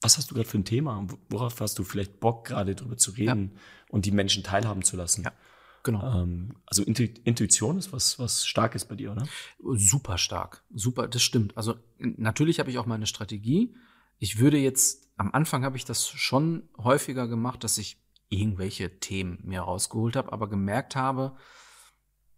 [0.02, 1.08] was hast du gerade für ein Thema?
[1.30, 3.58] Worauf hast du vielleicht Bock, gerade drüber zu reden
[3.90, 5.24] und die Menschen teilhaben zu lassen?
[5.24, 5.32] Ja.
[5.86, 6.24] Genau.
[6.24, 9.28] Ähm, also Intu Intuition ist was, was Starkes bei dir, oder?
[9.60, 10.64] Super stark.
[10.74, 11.56] Super, das stimmt.
[11.56, 13.76] Also natürlich habe ich auch meine Strategie.
[14.18, 19.38] Ich würde jetzt, am Anfang habe ich das schon häufiger gemacht, dass ich irgendwelche Themen
[19.44, 21.38] mir rausgeholt habe, aber gemerkt habe,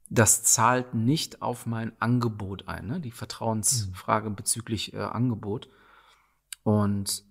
[0.10, 3.00] das zahlt nicht auf mein Angebot ein, ne?
[3.00, 5.70] die Vertrauensfrage bezüglich äh, Angebot.
[6.64, 7.24] Und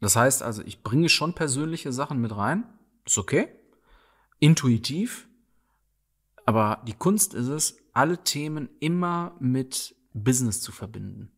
[0.00, 2.64] das heißt also, ich bringe schon persönliche Sachen mit rein,
[3.06, 3.48] ist okay,
[4.40, 5.26] intuitiv,
[6.46, 11.30] aber die Kunst ist es, alle Themen immer mit Business zu verbinden.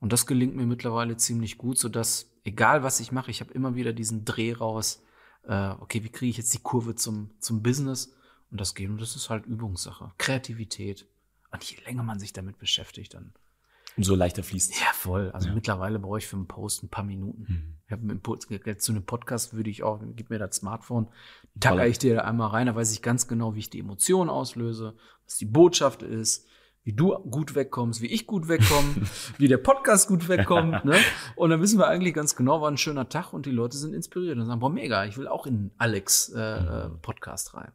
[0.00, 3.52] Und das gelingt mir mittlerweile ziemlich gut, so dass egal was ich mache, ich habe
[3.52, 5.02] immer wieder diesen Dreh raus.
[5.44, 8.14] Äh, okay, wie kriege ich jetzt die Kurve zum zum Business?
[8.50, 11.06] Und das geht und das ist halt Übungssache, Kreativität.
[11.50, 13.32] Und je länger man sich damit beschäftigt, dann
[13.96, 14.80] Umso leichter fließt.
[14.80, 15.30] ja voll.
[15.32, 15.54] Also Ja.
[15.54, 17.78] mittlerweile brauche ich für einen Post ein paar Minuten.
[17.86, 21.08] Ich habe dem Pod- jetzt zu einem Podcast würde ich auch, gib mir das Smartphone,
[21.60, 24.30] tacker ich dir da einmal rein, da weiß ich ganz genau, wie ich die Emotionen
[24.30, 24.94] auslöse,
[25.26, 26.46] was die Botschaft ist,
[26.84, 28.94] wie du gut wegkommst, wie ich gut wegkomme,
[29.38, 30.84] wie der Podcast gut wegkommt.
[30.84, 30.96] Ne?
[31.36, 33.92] Und dann wissen wir eigentlich ganz genau, war ein schöner Tag und die Leute sind
[33.94, 37.70] inspiriert und sagen, boah, mega, ich will auch in Alex äh, äh, Podcast rein.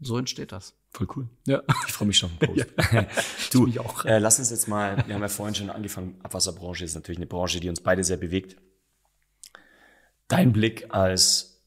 [0.00, 0.76] So entsteht das.
[0.92, 1.28] Voll cool.
[1.46, 1.62] Ja.
[1.86, 2.66] Ich freue mich schon den Post.
[3.52, 4.04] du, mich auch.
[4.04, 7.26] Äh, lass uns jetzt mal, wir haben ja vorhin schon angefangen, Abwasserbranche ist natürlich eine
[7.26, 8.56] Branche, die uns beide sehr bewegt.
[10.28, 11.62] Dein Blick als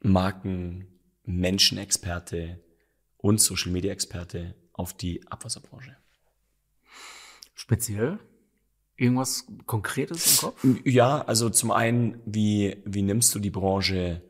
[0.00, 0.86] Marken,
[1.24, 2.60] Menschenexperte
[3.16, 5.96] und Social Media Experte auf die Abwasserbranche.
[7.54, 8.18] Speziell?
[8.96, 10.66] Irgendwas Konkretes im Kopf?
[10.84, 14.22] Ja, also zum einen, wie, wie nimmst du die Branche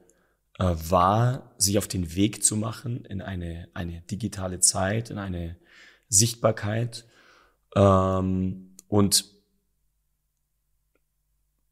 [0.61, 5.57] äh, wahr, sich auf den Weg zu machen in eine, eine digitale Zeit, in eine
[6.09, 7.07] Sichtbarkeit?
[7.75, 9.25] Ähm, und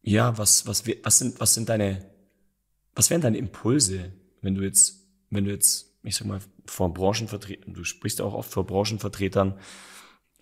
[0.01, 2.11] ja, was, was, was, sind, was sind deine,
[2.95, 7.75] was wären deine Impulse, wenn du jetzt, wenn du jetzt, ich sag mal, vor Branchenvertretern,
[7.75, 9.59] du sprichst auch oft vor Branchenvertretern,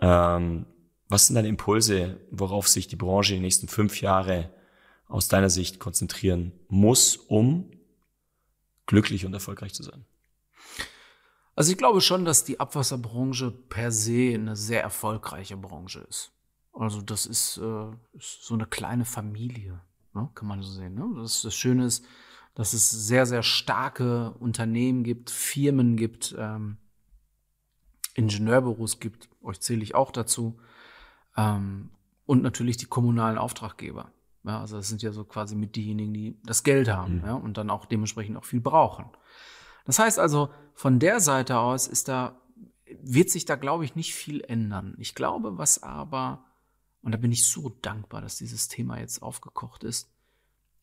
[0.00, 0.66] ähm,
[1.08, 4.50] was sind deine Impulse, worauf sich die Branche die nächsten fünf Jahre
[5.08, 7.72] aus deiner Sicht konzentrieren muss, um
[8.86, 10.04] glücklich und erfolgreich zu sein?
[11.54, 16.32] Also ich glaube schon, dass die Abwasserbranche per se eine sehr erfolgreiche Branche ist.
[16.72, 19.80] Also das ist, äh, ist so eine kleine Familie,
[20.12, 20.28] ne?
[20.34, 20.94] kann man so sehen.
[20.94, 21.08] Ne?
[21.16, 22.04] Das, das Schöne ist,
[22.54, 26.76] dass es sehr, sehr starke Unternehmen gibt, Firmen gibt, ähm,
[28.14, 30.58] Ingenieurbüros gibt, euch zähle ich auch dazu,
[31.36, 31.90] ähm,
[32.26, 34.10] und natürlich die kommunalen Auftraggeber.
[34.46, 37.56] Ja, also das sind ja so quasi mit diejenigen, die das Geld haben ja, und
[37.58, 39.06] dann auch dementsprechend auch viel brauchen.
[39.86, 42.40] Das heißt also, von der Seite aus ist da,
[43.02, 44.94] wird sich da, glaube ich, nicht viel ändern.
[44.98, 46.44] Ich glaube, was aber,
[47.02, 50.12] und da bin ich so dankbar, dass dieses Thema jetzt aufgekocht ist,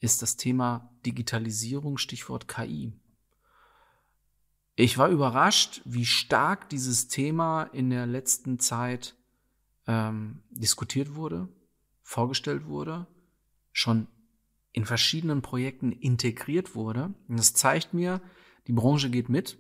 [0.01, 2.91] ist das Thema Digitalisierung, Stichwort KI.
[4.76, 9.16] Ich war überrascht, wie stark dieses Thema in der letzten Zeit
[9.88, 11.47] ähm, diskutiert wurde,
[12.01, 13.07] vorgestellt wurde,
[13.74, 14.07] schon
[14.71, 17.13] in verschiedenen Projekten integriert wurde.
[17.28, 18.21] Und das zeigt mir,
[18.67, 19.57] die Branche geht mit.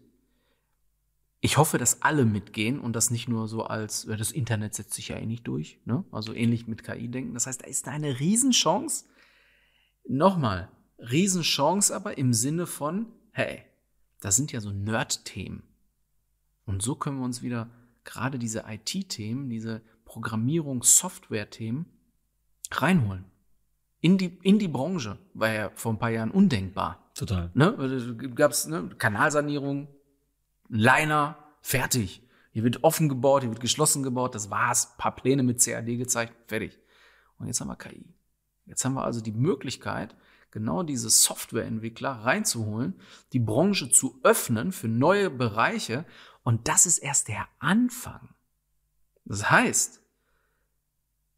[1.41, 5.09] Ich hoffe, dass alle mitgehen und das nicht nur so als, das Internet setzt sich
[5.09, 6.05] ja eh nicht durch, ne?
[6.11, 7.33] also ähnlich mit KI denken.
[7.33, 9.03] Das heißt, da ist eine Riesenchance.
[10.07, 13.63] Nochmal, Riesenchance aber im Sinne von, hey,
[14.21, 15.63] das sind ja so Nerd-Themen.
[16.65, 17.69] Und so können wir uns wieder
[18.05, 21.85] gerade diese IT-Themen, diese Programmierungs-Software-Themen
[22.71, 23.25] reinholen.
[24.03, 25.17] In die, in die Branche.
[25.33, 27.09] War ja vor ein paar Jahren undenkbar.
[27.15, 27.49] Total.
[27.53, 28.33] Ne?
[28.35, 28.89] Gab's ne?
[28.97, 29.87] Kanalsanierung,
[30.67, 32.21] Liner, fertig.
[32.51, 34.91] Hier wird offen gebaut, hier wird geschlossen gebaut, das war's.
[34.91, 36.77] Ein paar Pläne mit CAD gezeigt, fertig.
[37.37, 38.13] Und jetzt haben wir KI.
[38.65, 40.17] Jetzt haben wir also die Möglichkeit,
[40.51, 42.99] genau diese Softwareentwickler reinzuholen,
[43.31, 46.03] die Branche zu öffnen für neue Bereiche.
[46.43, 48.35] Und das ist erst der Anfang.
[49.23, 50.01] Das heißt,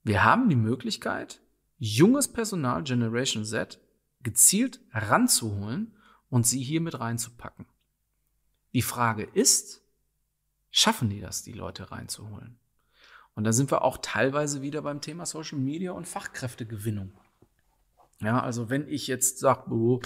[0.04, 1.42] wir haben die Möglichkeit,
[1.78, 3.80] junges Personal, Generation Z,
[4.22, 5.96] gezielt ranzuholen
[6.30, 7.66] und sie hier mit reinzupacken.
[8.74, 9.82] Die Frage ist,
[10.72, 12.58] schaffen die das, die Leute reinzuholen?
[13.36, 17.14] Und da sind wir auch teilweise wieder beim Thema Social Media und Fachkräftegewinnung.
[18.22, 20.02] Ja, also wenn ich jetzt sage, oh,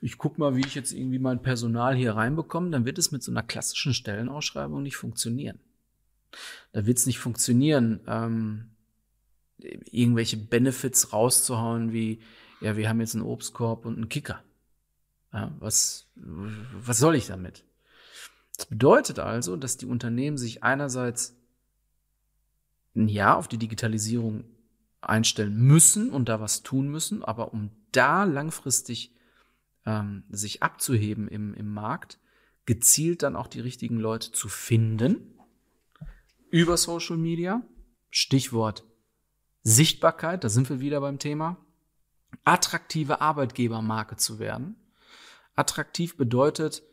[0.00, 3.22] ich gucke mal, wie ich jetzt irgendwie mein Personal hier reinbekomme, dann wird es mit
[3.22, 5.58] so einer klassischen Stellenausschreibung nicht funktionieren.
[6.72, 8.75] Da wird es nicht funktionieren, ähm,
[9.58, 12.20] irgendwelche Benefits rauszuhauen, wie,
[12.60, 14.42] ja, wir haben jetzt einen Obstkorb und einen Kicker.
[15.32, 17.64] Ja, was, was soll ich damit?
[18.56, 21.36] Das bedeutet also, dass die Unternehmen sich einerseits
[22.94, 24.44] ein Jahr auf die Digitalisierung
[25.02, 29.14] einstellen müssen und da was tun müssen, aber um da langfristig
[29.84, 32.18] ähm, sich abzuheben im, im Markt,
[32.64, 35.38] gezielt dann auch die richtigen Leute zu finden
[36.50, 37.62] über Social Media.
[38.10, 38.85] Stichwort
[39.66, 41.56] Sichtbarkeit, da sind wir wieder beim Thema.
[42.44, 44.76] Attraktive Arbeitgebermarke zu werden.
[45.56, 46.84] Attraktiv bedeutet,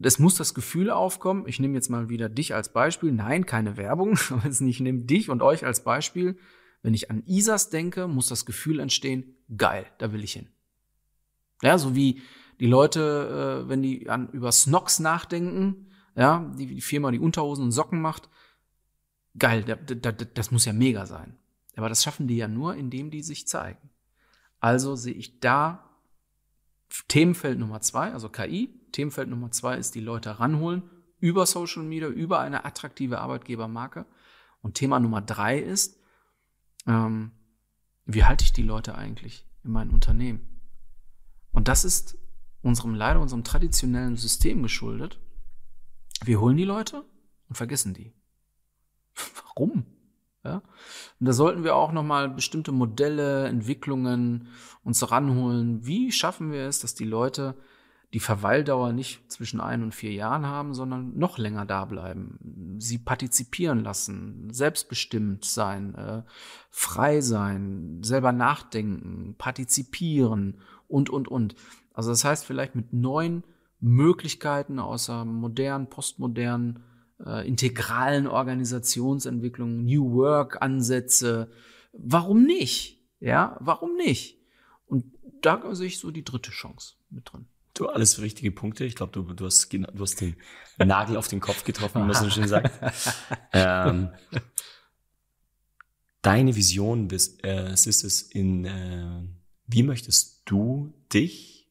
[0.00, 3.12] es muss das Gefühl aufkommen, ich nehme jetzt mal wieder dich als Beispiel.
[3.12, 6.36] Nein, keine Werbung, aber ich nehme dich und euch als Beispiel.
[6.82, 10.48] Wenn ich an ISAs denke, muss das Gefühl entstehen, geil, da will ich hin.
[11.62, 12.22] Ja, so wie
[12.58, 17.66] die Leute, äh, wenn die an, über Snox nachdenken, ja, die, die Firma, die Unterhosen
[17.66, 18.28] und Socken macht,
[19.38, 21.38] geil, da, da, das muss ja mega sein.
[21.76, 23.90] Aber das schaffen die ja nur, indem die sich zeigen.
[24.60, 25.90] Also sehe ich da
[27.08, 28.80] Themenfeld Nummer zwei, also KI.
[28.92, 30.82] Themenfeld Nummer zwei ist die Leute ranholen
[31.18, 34.06] über Social Media, über eine attraktive Arbeitgebermarke.
[34.62, 36.00] Und Thema Nummer drei ist,
[36.86, 37.32] ähm,
[38.06, 40.60] wie halte ich die Leute eigentlich in meinem Unternehmen?
[41.50, 42.18] Und das ist
[42.62, 45.18] unserem leider unserem traditionellen System geschuldet.
[46.24, 47.04] Wir holen die Leute
[47.48, 48.14] und vergessen die.
[49.44, 49.86] Warum?
[50.44, 50.62] Ja?
[51.20, 54.48] Und da sollten wir auch nochmal bestimmte Modelle, Entwicklungen
[54.82, 55.84] uns ranholen.
[55.86, 57.56] Wie schaffen wir es, dass die Leute
[58.14, 62.98] die Verweildauer nicht zwischen ein und vier Jahren haben, sondern noch länger da bleiben, sie
[62.98, 66.22] partizipieren lassen, selbstbestimmt sein, äh,
[66.70, 71.56] frei sein, selber nachdenken, partizipieren und, und, und.
[71.92, 73.42] Also das heißt vielleicht mit neuen
[73.80, 76.84] Möglichkeiten außer modernen, postmodernen
[77.24, 81.50] äh, integralen Organisationsentwicklung, New Work Ansätze.
[81.92, 83.00] Warum nicht?
[83.20, 84.38] Ja, warum nicht?
[84.86, 85.06] Und
[85.40, 87.46] da sehe ich so die dritte Chance mit drin.
[87.74, 88.84] Du, alles richtige Punkte.
[88.84, 90.36] Ich glaube, du, du, hast, du hast den
[90.78, 92.72] Nagel auf den Kopf getroffen, wie man so schön sagt.
[93.52, 94.10] ähm,
[96.22, 99.22] deine Vision bist, äh, ist es in, äh,
[99.66, 101.68] wie möchtest du dich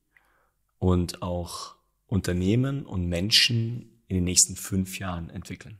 [0.77, 1.75] und auch
[2.07, 5.79] Unternehmen und Menschen in den nächsten fünf Jahren entwickeln?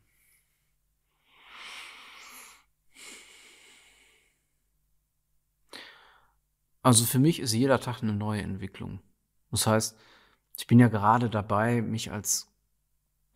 [6.82, 9.00] Also für mich ist jeder Tag eine neue Entwicklung.
[9.52, 9.98] Das heißt,
[10.58, 12.54] ich bin ja gerade dabei, mich als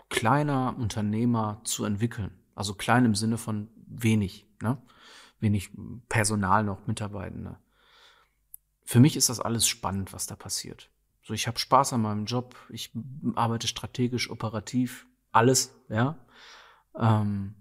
[0.09, 2.37] kleiner Unternehmer zu entwickeln.
[2.55, 4.81] Also klein im Sinne von wenig, ne?
[5.39, 5.71] wenig
[6.09, 7.57] Personal noch, Mitarbeitende.
[8.83, 10.89] Für mich ist das alles spannend, was da passiert.
[11.27, 12.93] So, ich habe Spaß an meinem Job, ich
[13.35, 16.17] arbeite strategisch, operativ, alles, ja.
[16.97, 17.53] Ähm,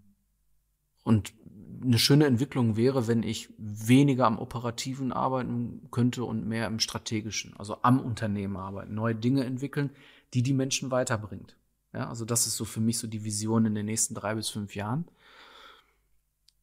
[1.02, 1.34] und
[1.82, 7.56] eine schöne Entwicklung wäre, wenn ich weniger am Operativen arbeiten könnte und mehr im Strategischen,
[7.56, 9.90] also am Unternehmen arbeiten, neue Dinge entwickeln,
[10.32, 11.56] die die Menschen weiterbringt.
[11.92, 14.48] Ja, also das ist so für mich so die Vision in den nächsten drei bis
[14.48, 15.06] fünf Jahren.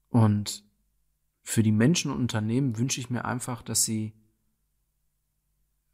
[0.10, 0.64] Und
[1.42, 4.14] für die Menschen und Unternehmen wünsche ich mir einfach, dass sie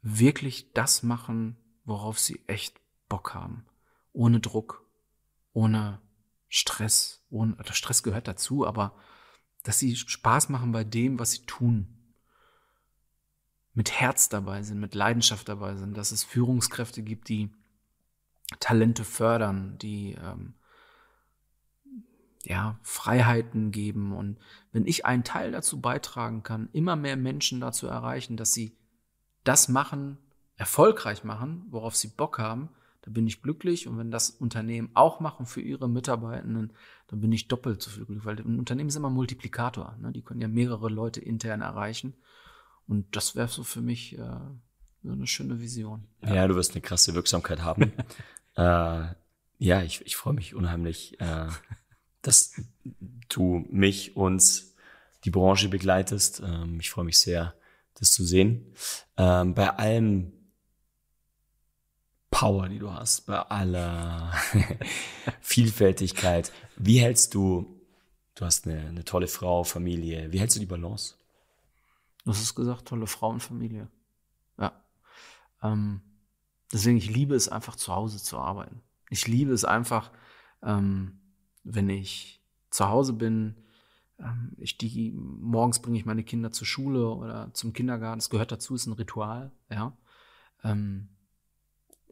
[0.02, 3.66] wirklich das machen, worauf sie echt Bock haben.
[4.12, 4.86] Ohne Druck,
[5.52, 6.00] ohne
[6.48, 8.94] Stress, ohne, der Stress gehört dazu, aber
[9.62, 11.96] dass sie Spaß machen bei dem, was sie tun.
[13.72, 17.50] Mit Herz dabei sind, mit Leidenschaft dabei sind, dass es Führungskräfte gibt, die
[18.58, 20.54] Talente fördern, die ähm,
[22.44, 24.12] ja, Freiheiten geben.
[24.12, 24.38] Und
[24.72, 28.76] wenn ich einen Teil dazu beitragen kann, immer mehr Menschen dazu erreichen, dass sie
[29.44, 30.18] das machen,
[30.56, 32.68] erfolgreich machen, worauf sie Bock haben,
[33.02, 33.88] da bin ich glücklich.
[33.88, 36.72] Und wenn das Unternehmen auch machen für ihre Mitarbeitenden,
[37.08, 39.96] dann bin ich doppelt so viel glücklich, weil ein Unternehmen ist immer Multiplikator.
[40.00, 40.12] Ne?
[40.12, 42.14] Die können ja mehrere Leute intern erreichen.
[42.86, 44.22] Und das wäre so für mich äh,
[45.04, 46.04] eine schöne Vision.
[46.22, 46.34] Ja.
[46.34, 47.92] ja, du wirst eine krasse Wirksamkeit haben.
[48.56, 49.14] äh,
[49.58, 51.48] ja, ich, ich freue mich unheimlich, äh,
[52.22, 52.60] dass
[53.28, 54.74] du mich, uns,
[55.24, 56.42] die Branche begleitest.
[56.44, 57.54] Ähm, ich freue mich sehr,
[58.00, 58.74] das zu sehen.
[59.16, 60.32] Ähm, bei allem
[62.30, 64.32] Power, die du hast, bei aller
[65.40, 67.80] Vielfältigkeit, wie hältst du,
[68.34, 71.14] du hast eine, eine tolle Frau, Familie, wie hältst du die Balance?
[72.24, 73.88] Du hast es gesagt, tolle Frau und Familie.
[74.58, 74.72] Ja.
[75.62, 76.00] Ähm,
[76.72, 78.82] deswegen, ich liebe es einfach zu Hause zu arbeiten.
[79.10, 80.10] Ich liebe es einfach,
[80.62, 81.20] ähm,
[81.64, 82.40] wenn ich
[82.70, 83.56] zu Hause bin,
[84.58, 88.18] ich die, morgens bringe ich meine Kinder zur Schule oder zum Kindergarten.
[88.18, 89.96] Es gehört dazu, ist ein Ritual, ja.
[90.62, 91.08] Ähm,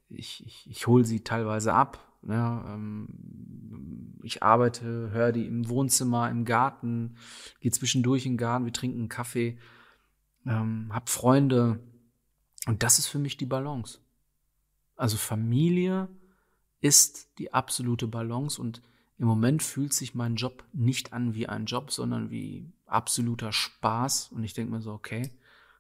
[0.09, 2.05] ich, ich, ich hole sie teilweise ab.
[2.23, 7.17] Ja, ne, ähm, ich arbeite, höre die im Wohnzimmer, im Garten,
[7.61, 9.59] gehe zwischendurch in den Garten, wir trinken einen Kaffee,
[10.45, 11.79] ähm, hab Freunde.
[12.67, 14.01] Und das ist für mich die Balance.
[14.97, 16.09] Also Familie
[16.81, 18.83] ist die absolute Balance und
[19.19, 24.29] im Moment fühlt sich mein Job nicht an wie ein Job, sondern wie absoluter Spaß.
[24.29, 25.33] Und ich denke mir so, okay,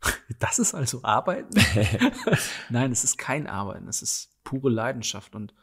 [0.40, 1.54] das ist also Arbeiten?
[2.68, 5.36] Nein, es ist kein Arbeiten, es ist pure Leidenschaft.
[5.36, 5.54] Und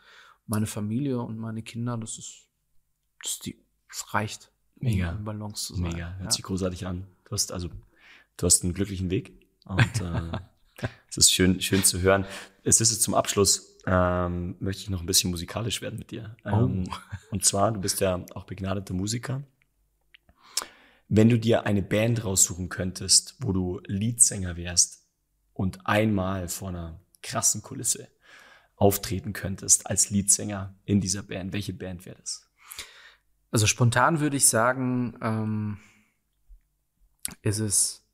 [0.47, 2.47] meine Familie und meine Kinder, das ist,
[3.21, 5.11] das, ist die, das reicht, Mega.
[5.11, 5.83] um Balance zu sein.
[5.83, 6.31] Mega, hört ja.
[6.31, 7.07] sich großartig an.
[7.25, 7.69] Du hast also,
[8.37, 9.33] du hast einen glücklichen Weg
[9.65, 10.39] und äh,
[11.09, 12.25] es ist schön, schön zu hören.
[12.63, 16.35] Es ist jetzt zum Abschluss ähm, möchte ich noch ein bisschen musikalisch werden mit dir.
[16.43, 16.49] Oh.
[16.49, 16.89] Ähm,
[17.31, 19.43] und zwar, du bist ja auch begnadeter Musiker.
[21.07, 25.05] Wenn du dir eine Band raussuchen könntest, wo du Leadsänger wärst
[25.53, 28.07] und einmal vor einer krassen Kulisse
[28.75, 32.49] auftreten könntest als Leadsänger in dieser Band, welche Band wäre das?
[33.51, 35.77] Also spontan würde ich sagen, ähm,
[37.41, 38.05] ist es,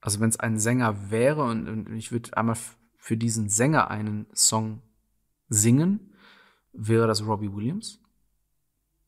[0.00, 2.56] also wenn es ein Sänger wäre und, und ich würde einmal
[2.98, 4.82] für diesen Sänger einen Song
[5.50, 6.14] singen,
[6.72, 8.00] wäre das Robbie Williams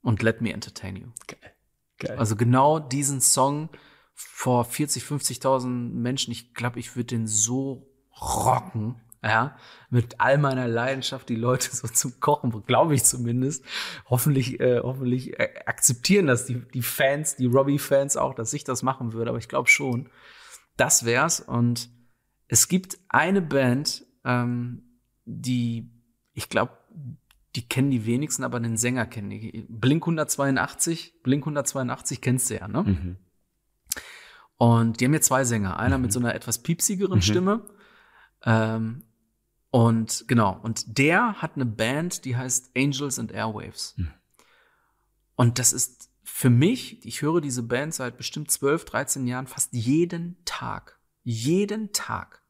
[0.03, 1.09] und Let Me Entertain You.
[1.27, 1.53] Geil.
[1.99, 2.19] Geil.
[2.19, 3.71] Also genau diesen Song
[4.13, 7.89] vor 40, 50.000 Menschen, ich glaube, ich würde den so
[8.21, 9.57] rocken, ja,
[9.89, 13.65] mit all meiner Leidenschaft die Leute so zum Kochen, glaube ich zumindest.
[14.07, 18.83] Hoffentlich, äh, hoffentlich äh, akzeptieren das die, die Fans, die Robbie-Fans auch, dass ich das
[18.83, 20.11] machen würde, aber ich glaube schon.
[20.77, 21.39] Das wär's.
[21.41, 21.91] Und
[22.49, 25.91] es gibt eine Band, ähm, die
[26.35, 26.77] ich glaube,
[27.55, 29.67] die kennen die wenigsten, aber den Sänger kennen die.
[29.69, 32.83] Blink 182, Blink 182 kennst du ja, ne?
[32.83, 33.17] Mhm.
[34.57, 35.79] Und die haben hier zwei Sänger.
[35.79, 36.03] Einer mhm.
[36.03, 37.23] mit so einer etwas piepsigeren mhm.
[37.23, 37.63] Stimme.
[38.45, 39.05] Ähm,
[39.71, 43.95] und genau, und der hat eine Band, die heißt Angels and Airwaves.
[43.97, 44.11] Mhm.
[45.35, 49.73] Und das ist für mich, ich höre diese Band seit bestimmt 12, 13 Jahren fast
[49.73, 50.99] jeden Tag.
[51.25, 52.42] Jeden Tag.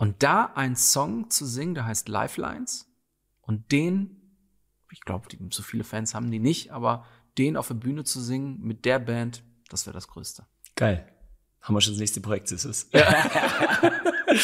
[0.00, 2.90] Und da ein Song zu singen, der heißt Lifelines
[3.42, 4.16] und den,
[4.90, 7.04] ich glaube, so viele Fans haben die nicht, aber
[7.36, 10.46] den auf der Bühne zu singen mit der Band, das wäre das Größte.
[10.74, 11.06] Geil.
[11.60, 12.88] Haben wir schon das nächste Projekt, ist es.
[12.94, 14.40] Ja.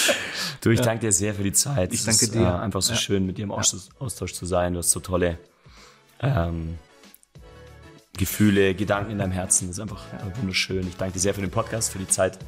[0.61, 0.85] du, ich ja.
[0.85, 1.95] danke dir sehr für die Zeit.
[1.95, 2.41] Ich danke es dir.
[2.41, 2.99] Ist, äh, einfach so ja.
[2.99, 4.75] schön, mit dir im Austausch, Austausch, zu sein.
[4.75, 5.39] Du hast so tolle
[6.21, 6.77] ähm,
[8.19, 9.69] Gefühle, Gedanken in deinem Herzen.
[9.69, 10.05] Das ist einfach
[10.39, 10.87] wunderschön.
[10.87, 12.39] Ich danke dir sehr für den Podcast, für die Zeit.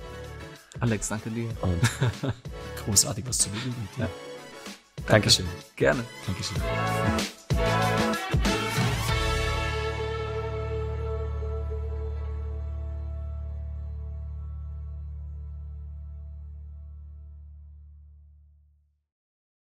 [0.81, 1.49] Alex, danke dir.
[1.61, 1.81] Und
[2.85, 3.89] großartig, was zu bewegen.
[3.99, 4.09] Ja.
[5.07, 5.47] Dankeschön.
[5.77, 6.05] Gerne.
[6.27, 6.57] Dankeschön.